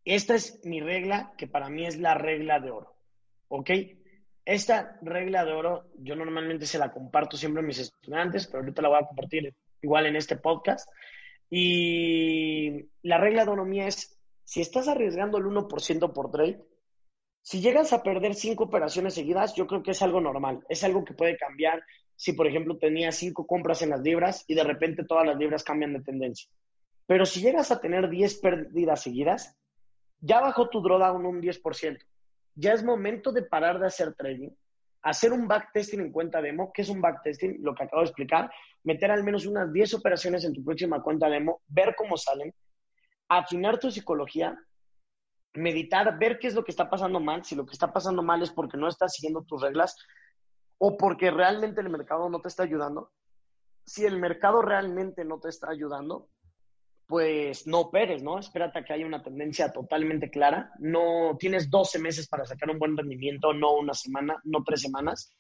[0.04, 2.96] Esta es mi regla, que para mí es la regla de oro.
[3.48, 3.70] ¿Ok?
[4.46, 8.82] Esta regla de oro, yo normalmente se la comparto siempre a mis estudiantes, pero ahorita
[8.82, 10.90] la voy a compartir igual en este podcast.
[11.50, 16.64] Y la regla de oro mía es, si estás arriesgando el 1% por trade,
[17.44, 21.04] si llegas a perder cinco operaciones seguidas, yo creo que es algo normal, es algo
[21.04, 21.84] que puede cambiar
[22.16, 25.64] si, por ejemplo, tenías cinco compras en las libras y de repente todas las libras
[25.64, 26.50] cambian de tendencia.
[27.08, 29.56] Pero si llegas a tener 10 pérdidas seguidas,
[30.20, 32.00] ya bajó tu drawdown un 10%
[32.56, 34.50] ya es momento de parar de hacer trading,
[35.02, 36.72] hacer un backtesting en cuenta demo.
[36.74, 37.64] ¿Qué es un backtesting?
[37.64, 38.52] Lo que acabo de explicar.
[38.84, 42.54] Meter al menos unas 10 operaciones en tu próxima cuenta demo, ver cómo salen,
[43.30, 44.58] afinar tu psicología,
[45.54, 47.44] meditar, ver qué es lo que está pasando mal.
[47.44, 49.96] Si lo que está pasando mal es porque no estás siguiendo tus reglas
[50.78, 53.12] o porque realmente el mercado no te está ayudando.
[53.86, 56.30] Si el mercado realmente no te está ayudando,
[57.12, 58.40] pues no operes, ¿no?
[58.40, 60.72] Espérate a que haya una tendencia totalmente clara.
[60.80, 65.36] No tienes 12 meses para sacar un buen rendimiento, no una semana, no tres semanas.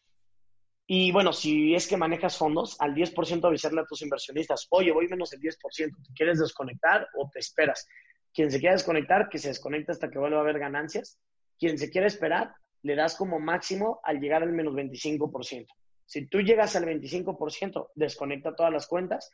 [0.86, 5.08] Y bueno, si es que manejas fondos, al 10% avisarle a tus inversionistas, oye, voy
[5.08, 7.88] menos del 10%, ¿te quieres desconectar o te esperas?
[8.34, 11.22] Quien se quiera desconectar, que se desconecte hasta que vuelva a haber ganancias.
[11.58, 15.68] Quien se quiera esperar, le das como máximo al llegar al menos 25%.
[16.06, 19.32] Si tú llegas al 25%, desconecta todas las cuentas,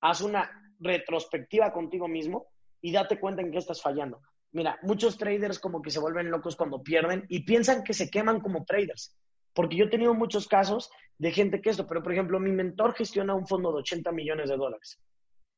[0.00, 2.46] haz una retrospectiva contigo mismo
[2.80, 4.20] y date cuenta en qué estás fallando.
[4.52, 8.40] Mira, muchos traders como que se vuelven locos cuando pierden y piensan que se queman
[8.40, 9.16] como traders.
[9.52, 12.94] Porque yo he tenido muchos casos de gente que esto, pero por ejemplo, mi mentor
[12.94, 15.00] gestiona un fondo de 80 millones de dólares.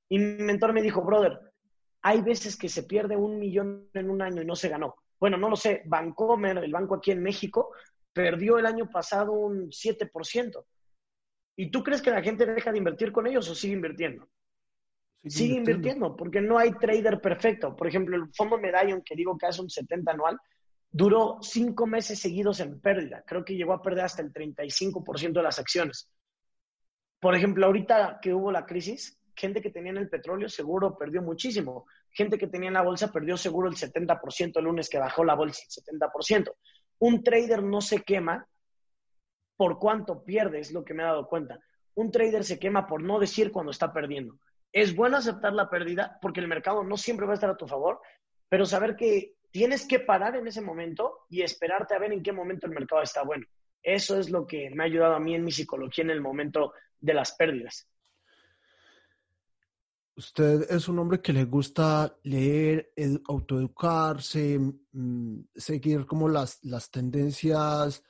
[0.09, 1.39] Y mi mentor me dijo, brother,
[2.03, 4.95] hay veces que se pierde un millón en un año y no se ganó.
[5.19, 7.73] Bueno, no lo sé, Bancomer, el banco aquí en México,
[8.13, 10.65] perdió el año pasado un 7%.
[11.57, 14.29] ¿Y tú crees que la gente deja de invertir con ellos o sigue invirtiendo?
[15.25, 16.17] Sigue, invirtiendo.
[16.17, 17.77] porque no hay trader perfecto.
[17.77, 20.39] Por ejemplo, el fondo Medallion, que digo que hace un 70 anual,
[20.91, 23.23] duró cinco meses seguidos en pérdida.
[23.27, 26.11] Creo que llegó a perder hasta el 35% de las acciones.
[27.21, 31.21] Por ejemplo, ahorita que hubo la crisis, gente que tenía en el petróleo seguro perdió
[31.23, 31.87] muchísimo.
[32.11, 35.35] Gente que tenía en la bolsa perdió seguro el 70% el lunes que bajó la
[35.35, 36.53] bolsa el 70%.
[37.01, 38.47] Un trader no se quema
[39.61, 41.61] por cuánto pierde, es lo que me he dado cuenta.
[41.95, 44.39] Un trader se quema por no decir cuando está perdiendo.
[44.73, 47.67] Es bueno aceptar la pérdida porque el mercado no siempre va a estar a tu
[47.67, 48.01] favor,
[48.49, 52.33] pero saber que tienes que parar en ese momento y esperarte a ver en qué
[52.33, 53.45] momento el mercado está bueno.
[53.83, 56.73] Eso es lo que me ha ayudado a mí en mi psicología en el momento
[56.99, 57.87] de las pérdidas.
[60.17, 62.95] Usted es un hombre que le gusta leer,
[63.29, 68.03] autoeducarse, mm, seguir como las, las tendencias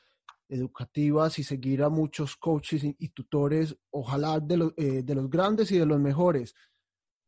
[0.51, 5.79] educativas y seguir a muchos coaches y, tutores, ojalá de, eh, de los grandes y
[5.79, 6.55] de los mejores.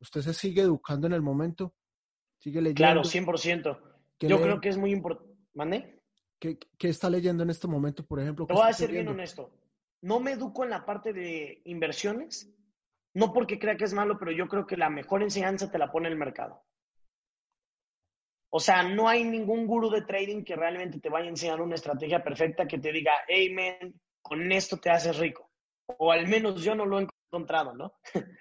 [0.00, 1.74] ¿Usted se sigue educando en el momento?
[2.38, 2.78] ¿Sigue leyendo?
[2.78, 3.78] Claro, 100%.
[4.20, 5.32] Yo creo que es muy importante.
[5.54, 6.02] ¿Mande?
[6.40, 8.46] ¿Qué, ¿Qué, está leyendo en este momento, por ejemplo?
[8.46, 9.52] Te voy a ser bien honesto.
[10.00, 12.50] No me educo en la parte de inversiones,
[13.14, 15.92] no porque crea que es malo, pero yo creo que la mejor enseñanza te la
[15.92, 16.64] pone el mercado.
[18.54, 21.74] O sea, no hay ningún gurú de trading que realmente te vaya a enseñar una
[21.74, 23.56] estrategia perfecta que te diga, hey,
[24.20, 25.50] con esto te haces rico.
[25.98, 27.94] O al menos yo no lo he encontrado, ¿no?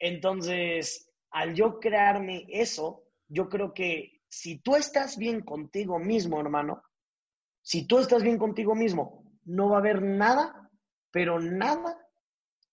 [0.00, 6.82] Entonces, al yo crearme eso, yo creo que si tú estás bien contigo mismo, hermano,
[7.62, 10.70] si tú estás bien contigo mismo, no va a haber nada,
[11.12, 12.04] pero nada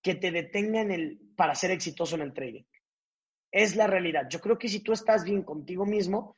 [0.02, 2.64] que te detenga en el, para ser exitoso en el trading.
[3.52, 4.24] Es la realidad.
[4.28, 6.36] Yo creo que si tú estás bien contigo mismo,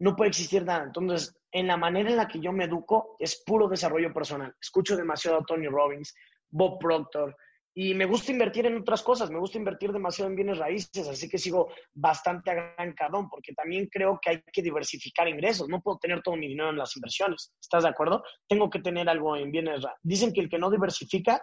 [0.00, 0.84] no puede existir nada.
[0.84, 4.54] Entonces, en la manera en la que yo me educo, es puro desarrollo personal.
[4.60, 6.14] Escucho demasiado a Tony Robbins,
[6.50, 7.36] Bob Proctor,
[7.72, 11.28] y me gusta invertir en otras cosas, me gusta invertir demasiado en bienes raíces, así
[11.28, 15.68] que sigo bastante agrancadón, porque también creo que hay que diversificar ingresos.
[15.68, 17.52] No puedo tener todo mi dinero en las inversiones.
[17.60, 18.24] ¿Estás de acuerdo?
[18.48, 20.00] Tengo que tener algo en bienes raíces.
[20.02, 21.40] Dicen que el que no diversifica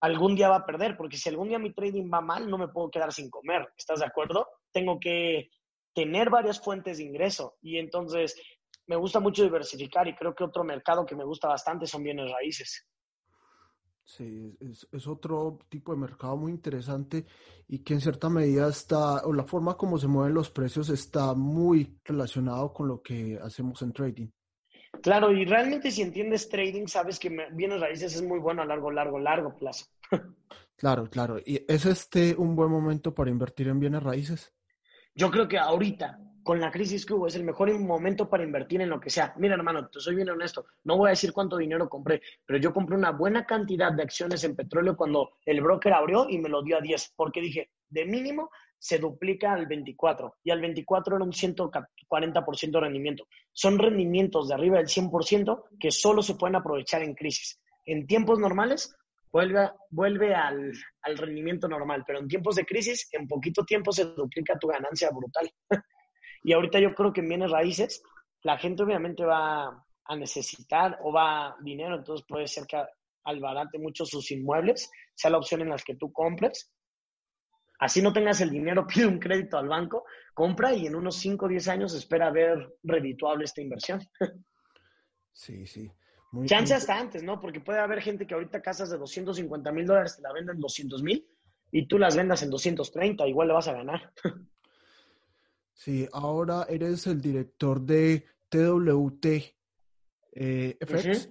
[0.00, 2.68] algún día va a perder, porque si algún día mi trading va mal, no me
[2.68, 3.68] puedo quedar sin comer.
[3.76, 4.48] ¿Estás de acuerdo?
[4.72, 5.48] Tengo que
[5.94, 8.36] tener varias fuentes de ingreso y entonces
[8.86, 12.30] me gusta mucho diversificar y creo que otro mercado que me gusta bastante son bienes
[12.30, 12.86] raíces.
[14.04, 17.24] Sí, es, otro tipo de mercado muy interesante
[17.68, 21.34] y que en cierta medida está, o la forma como se mueven los precios está
[21.34, 24.28] muy relacionado con lo que hacemos en trading.
[25.00, 28.90] Claro, y realmente si entiendes trading, sabes que bienes raíces es muy bueno a largo,
[28.90, 29.86] largo, largo plazo.
[30.76, 31.38] claro, claro.
[31.44, 34.52] ¿Y es este un buen momento para invertir en bienes raíces?
[35.14, 38.80] Yo creo que ahorita, con la crisis que hubo, es el mejor momento para invertir
[38.80, 39.34] en lo que sea.
[39.36, 40.64] Mira, hermano, te soy bien honesto.
[40.84, 44.42] No voy a decir cuánto dinero compré, pero yo compré una buena cantidad de acciones
[44.44, 48.06] en petróleo cuando el broker abrió y me lo dio a 10, porque dije, de
[48.06, 53.28] mínimo se duplica al 24 y al 24 era un 140% de rendimiento.
[53.52, 57.60] Son rendimientos de arriba del 100% que solo se pueden aprovechar en crisis.
[57.84, 58.96] En tiempos normales
[59.32, 60.72] vuelve, vuelve al,
[61.02, 65.10] al, rendimiento normal, pero en tiempos de crisis, en poquito tiempo se duplica tu ganancia
[65.10, 65.50] brutal.
[66.44, 68.02] y ahorita yo creo que en bienes raíces,
[68.42, 72.82] la gente obviamente va a necesitar o va dinero, entonces puede ser que
[73.24, 76.72] albarate mucho sus inmuebles, sea la opción en las que tú compres.
[77.78, 80.04] Así no tengas el dinero, pide un crédito al banco,
[80.34, 84.00] compra y en unos 5 o 10 años espera ver redituable esta inversión.
[85.34, 85.90] Sí, sí.
[86.46, 87.40] Chance hasta antes, ¿no?
[87.40, 91.02] Porque puede haber gente que ahorita casas de 250 mil dólares te la venden 200
[91.02, 91.26] mil
[91.70, 94.12] y tú las vendas en 230, igual le vas a ganar.
[95.74, 99.26] Sí, ahora eres el director de TWT
[100.34, 101.28] eh, FX.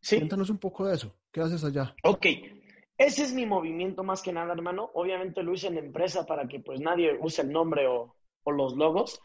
[0.00, 0.16] Sí.
[0.16, 1.14] Cuéntanos un poco de eso.
[1.30, 1.94] ¿Qué haces allá?
[2.02, 2.26] Ok.
[2.96, 4.90] Ese es mi movimiento más que nada, hermano.
[4.94, 8.74] Obviamente lo hice en empresa para que pues nadie use el nombre o, o los
[8.76, 9.20] logos.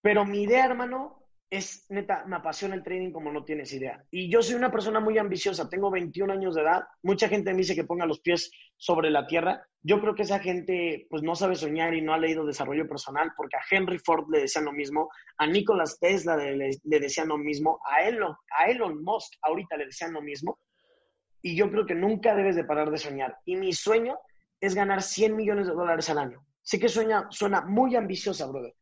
[0.00, 1.19] Pero mi idea, hermano,
[1.50, 4.04] es neta, me apasiona el trading como no tienes idea.
[4.12, 7.58] Y yo soy una persona muy ambiciosa, tengo 21 años de edad, mucha gente me
[7.58, 9.66] dice que ponga los pies sobre la tierra.
[9.82, 13.32] Yo creo que esa gente pues no sabe soñar y no ha leído desarrollo personal,
[13.36, 17.36] porque a Henry Ford le decían lo mismo, a Nicolas Tesla le, le decían lo
[17.36, 20.60] mismo, a Elon, a Elon Musk ahorita le decían lo mismo.
[21.42, 23.36] Y yo creo que nunca debes de parar de soñar.
[23.44, 24.18] Y mi sueño
[24.60, 26.44] es ganar 100 millones de dólares al año.
[26.62, 28.74] Sé que sueña, suena muy ambiciosa, brother.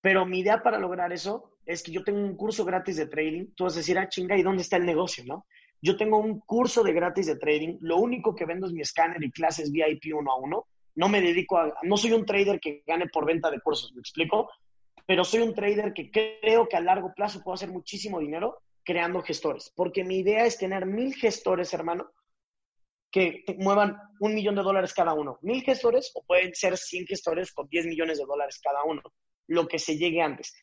[0.00, 3.46] Pero mi idea para lograr eso es que yo tengo un curso gratis de trading.
[3.54, 5.46] Tú vas a decir, ah, chinga, ¿y dónde está el negocio, no?
[5.80, 7.78] Yo tengo un curso de gratis de trading.
[7.80, 10.66] Lo único que vendo es mi escáner y clases VIP uno a uno.
[10.94, 14.00] No me dedico a, no soy un trader que gane por venta de cursos, ¿me
[14.00, 14.48] explico?
[15.06, 19.22] Pero soy un trader que creo que a largo plazo puedo hacer muchísimo dinero creando
[19.22, 19.72] gestores.
[19.74, 22.10] Porque mi idea es tener mil gestores, hermano,
[23.10, 25.38] que muevan un millón de dólares cada uno.
[25.42, 29.02] Mil gestores o pueden ser 100 gestores con 10 millones de dólares cada uno.
[29.46, 30.54] Lo que se llegue antes.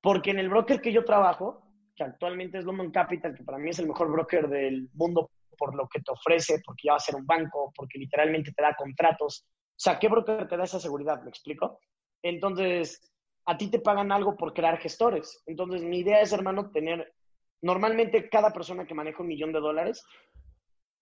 [0.00, 1.62] Porque en el broker que yo trabajo,
[1.94, 5.74] que actualmente es London Capital, que para mí es el mejor broker del mundo por
[5.74, 8.74] lo que te ofrece, porque ya va a ser un banco, porque literalmente te da
[8.74, 9.44] contratos.
[9.44, 11.20] O sea, ¿qué broker te da esa seguridad?
[11.22, 11.80] ¿Me explico?
[12.22, 13.12] Entonces,
[13.44, 15.42] a ti te pagan algo por crear gestores.
[15.46, 17.12] Entonces, mi idea es, hermano, tener,
[17.60, 20.04] normalmente cada persona que maneja un millón de dólares,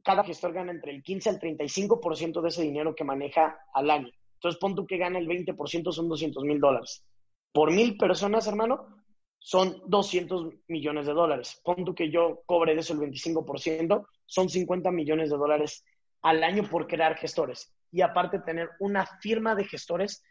[0.03, 4.11] cada gestor gana entre el 15 al 35% de ese dinero que maneja al año.
[4.35, 7.05] Entonces, pon tú que gana el 20%, son 200 mil dólares.
[7.53, 8.97] Por mil personas, hermano,
[9.39, 11.61] son 200 millones de dólares.
[11.65, 15.85] Pon tú que yo cobre de eso el 25%, son 50 millones de dólares
[16.23, 17.73] al año por crear gestores.
[17.93, 20.25] Y aparte tener una firma de gestores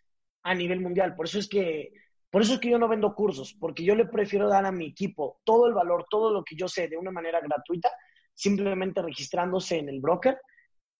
[0.43, 1.15] a nivel mundial.
[1.15, 1.93] Por eso es que
[2.35, 4.87] por eso es que yo no vendo cursos, porque yo le prefiero dar a mi
[4.87, 7.89] equipo todo el valor, todo lo que yo sé de una manera gratuita,
[8.33, 10.37] simplemente registrándose en el broker.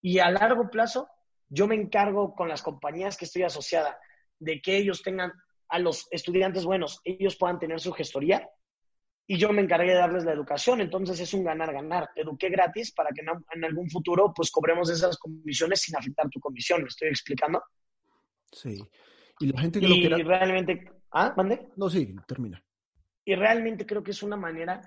[0.01, 1.09] Y a largo plazo,
[1.49, 3.99] yo me encargo con las compañías que estoy asociada
[4.39, 5.34] de que ellos tengan
[5.76, 8.49] a los estudiantes buenos, ellos puedan tener su gestoría
[9.28, 10.80] y yo me encargué de darles la educación.
[10.80, 12.11] Entonces es un ganar-ganar.
[12.15, 16.39] Te eduqué gratis para que en algún futuro pues cobremos esas comisiones sin afectar tu
[16.39, 16.82] comisión.
[16.82, 17.61] ¿Me estoy explicando?
[18.51, 18.82] Sí.
[19.39, 20.17] Y la gente que lo quiera...
[20.17, 21.67] realmente ¿Ah, mande?
[21.76, 22.63] No, sí, termina.
[23.26, 24.82] Y realmente creo que es una manera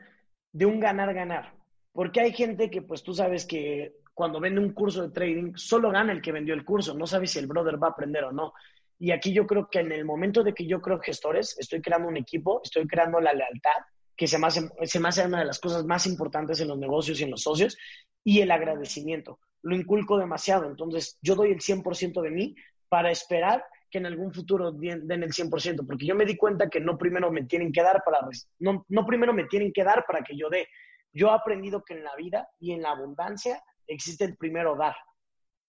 [0.53, 1.55] de un ganar-ganar.
[1.93, 5.91] Porque hay gente que, pues tú sabes que cuando vende un curso de trading, solo
[5.91, 6.95] gana el que vendió el curso.
[6.95, 8.55] No sabe si el brother va a aprender o no.
[8.99, 12.09] Y aquí yo creo que en el momento de que yo creo gestores, estoy creando
[12.09, 13.78] un equipo, estoy creando la lealtad,
[14.16, 17.20] que se me, hace, se me una de las cosas más importantes en los negocios
[17.20, 17.78] y en los socios,
[18.24, 19.38] y el agradecimiento.
[19.62, 20.66] Lo inculco demasiado.
[20.66, 22.57] Entonces, yo doy el 100% de mí
[22.88, 26.80] para esperar que en algún futuro den, el 100%, porque yo me di cuenta que
[26.80, 28.18] no primero me tienen que dar para,
[28.59, 30.68] no, no primero me tienen que dar para que yo dé.
[31.12, 34.96] Yo he aprendido que en la vida y en la abundancia existe el primero dar.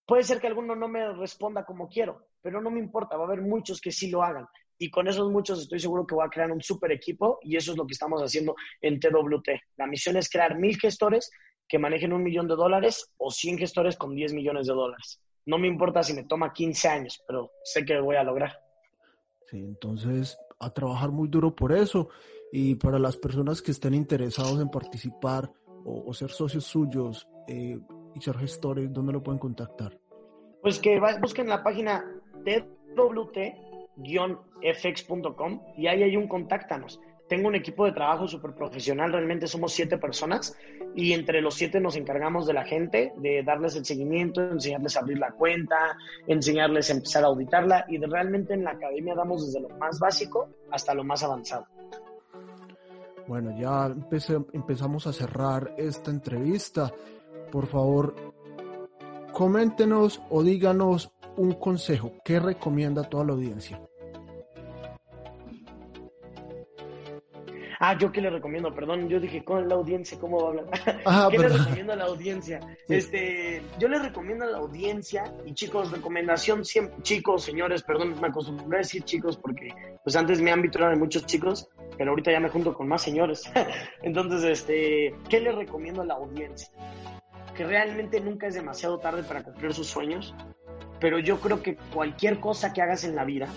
[0.05, 3.27] Puede ser que alguno no me responda como quiero, pero no me importa, va a
[3.27, 4.45] haber muchos que sí lo hagan.
[4.77, 7.71] Y con esos muchos estoy seguro que voy a crear un super equipo y eso
[7.71, 9.49] es lo que estamos haciendo en TWT.
[9.77, 11.29] La misión es crear mil gestores
[11.67, 15.57] que manejen un millón de dólares o 100 gestores con 10 millones de dólares no
[15.57, 18.51] me importa si me toma 15 años, pero sé que lo voy a lograr.
[19.47, 22.09] Sí, entonces a trabajar muy duro por eso
[22.51, 25.51] y para las personas que estén interesados en participar
[25.85, 27.79] o, ser socios suyos eh,
[28.13, 29.97] y ser gestores, ¿dónde lo pueden contactar?
[30.61, 32.18] Pues que busquen la página
[32.95, 39.71] twt-fx.com y ahí hay un contáctanos tengo un equipo de trabajo súper profesional, realmente somos
[39.71, 40.57] siete personas
[40.95, 45.01] y entre los siete nos encargamos de la gente, de darles el seguimiento, enseñarles a
[45.01, 45.95] abrir la cuenta,
[46.27, 49.99] enseñarles a empezar a auditarla y de realmente en la academia damos desde lo más
[49.99, 51.67] básico hasta lo más avanzado.
[53.27, 53.93] Bueno, ya
[54.53, 56.91] empezamos a cerrar esta entrevista.
[57.51, 58.15] Por favor,
[59.39, 62.11] coméntenos o díganos un consejo.
[62.25, 63.79] ¿Qué recomienda a toda la audiencia?
[67.79, 70.65] Ah, yo qué le recomiendo, perdón, yo dije con la audiencia, ¿cómo va a hablar?
[71.05, 72.59] Ah, ¿Qué le recomiendo a la audiencia?
[72.89, 78.27] Este, yo le recomiendo a la audiencia, y chicos, recomendación siempre, chicos, señores, perdón, me
[78.27, 79.69] acostumbré a decir chicos porque
[80.03, 83.01] pues antes mi ámbito era de muchos chicos, pero ahorita ya me junto con más
[83.01, 83.49] señores.
[84.03, 86.69] Entonces, este, ¿qué le recomiendo a la audiencia?
[87.60, 90.34] Que realmente nunca es demasiado tarde para cumplir sus sueños,
[91.01, 93.49] pero yo creo que cualquier cosa que hagas en la vida,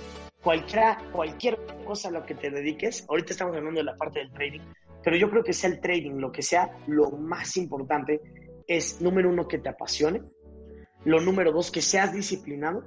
[0.43, 4.33] cualquiera, cualquier cosa a lo que te dediques, ahorita estamos hablando de la parte del
[4.33, 4.59] trading,
[5.05, 8.21] pero yo creo que sea el trading, lo que sea, lo más importante
[8.67, 10.21] es, número uno, que te apasione,
[11.05, 12.83] lo número dos, que seas disciplinado,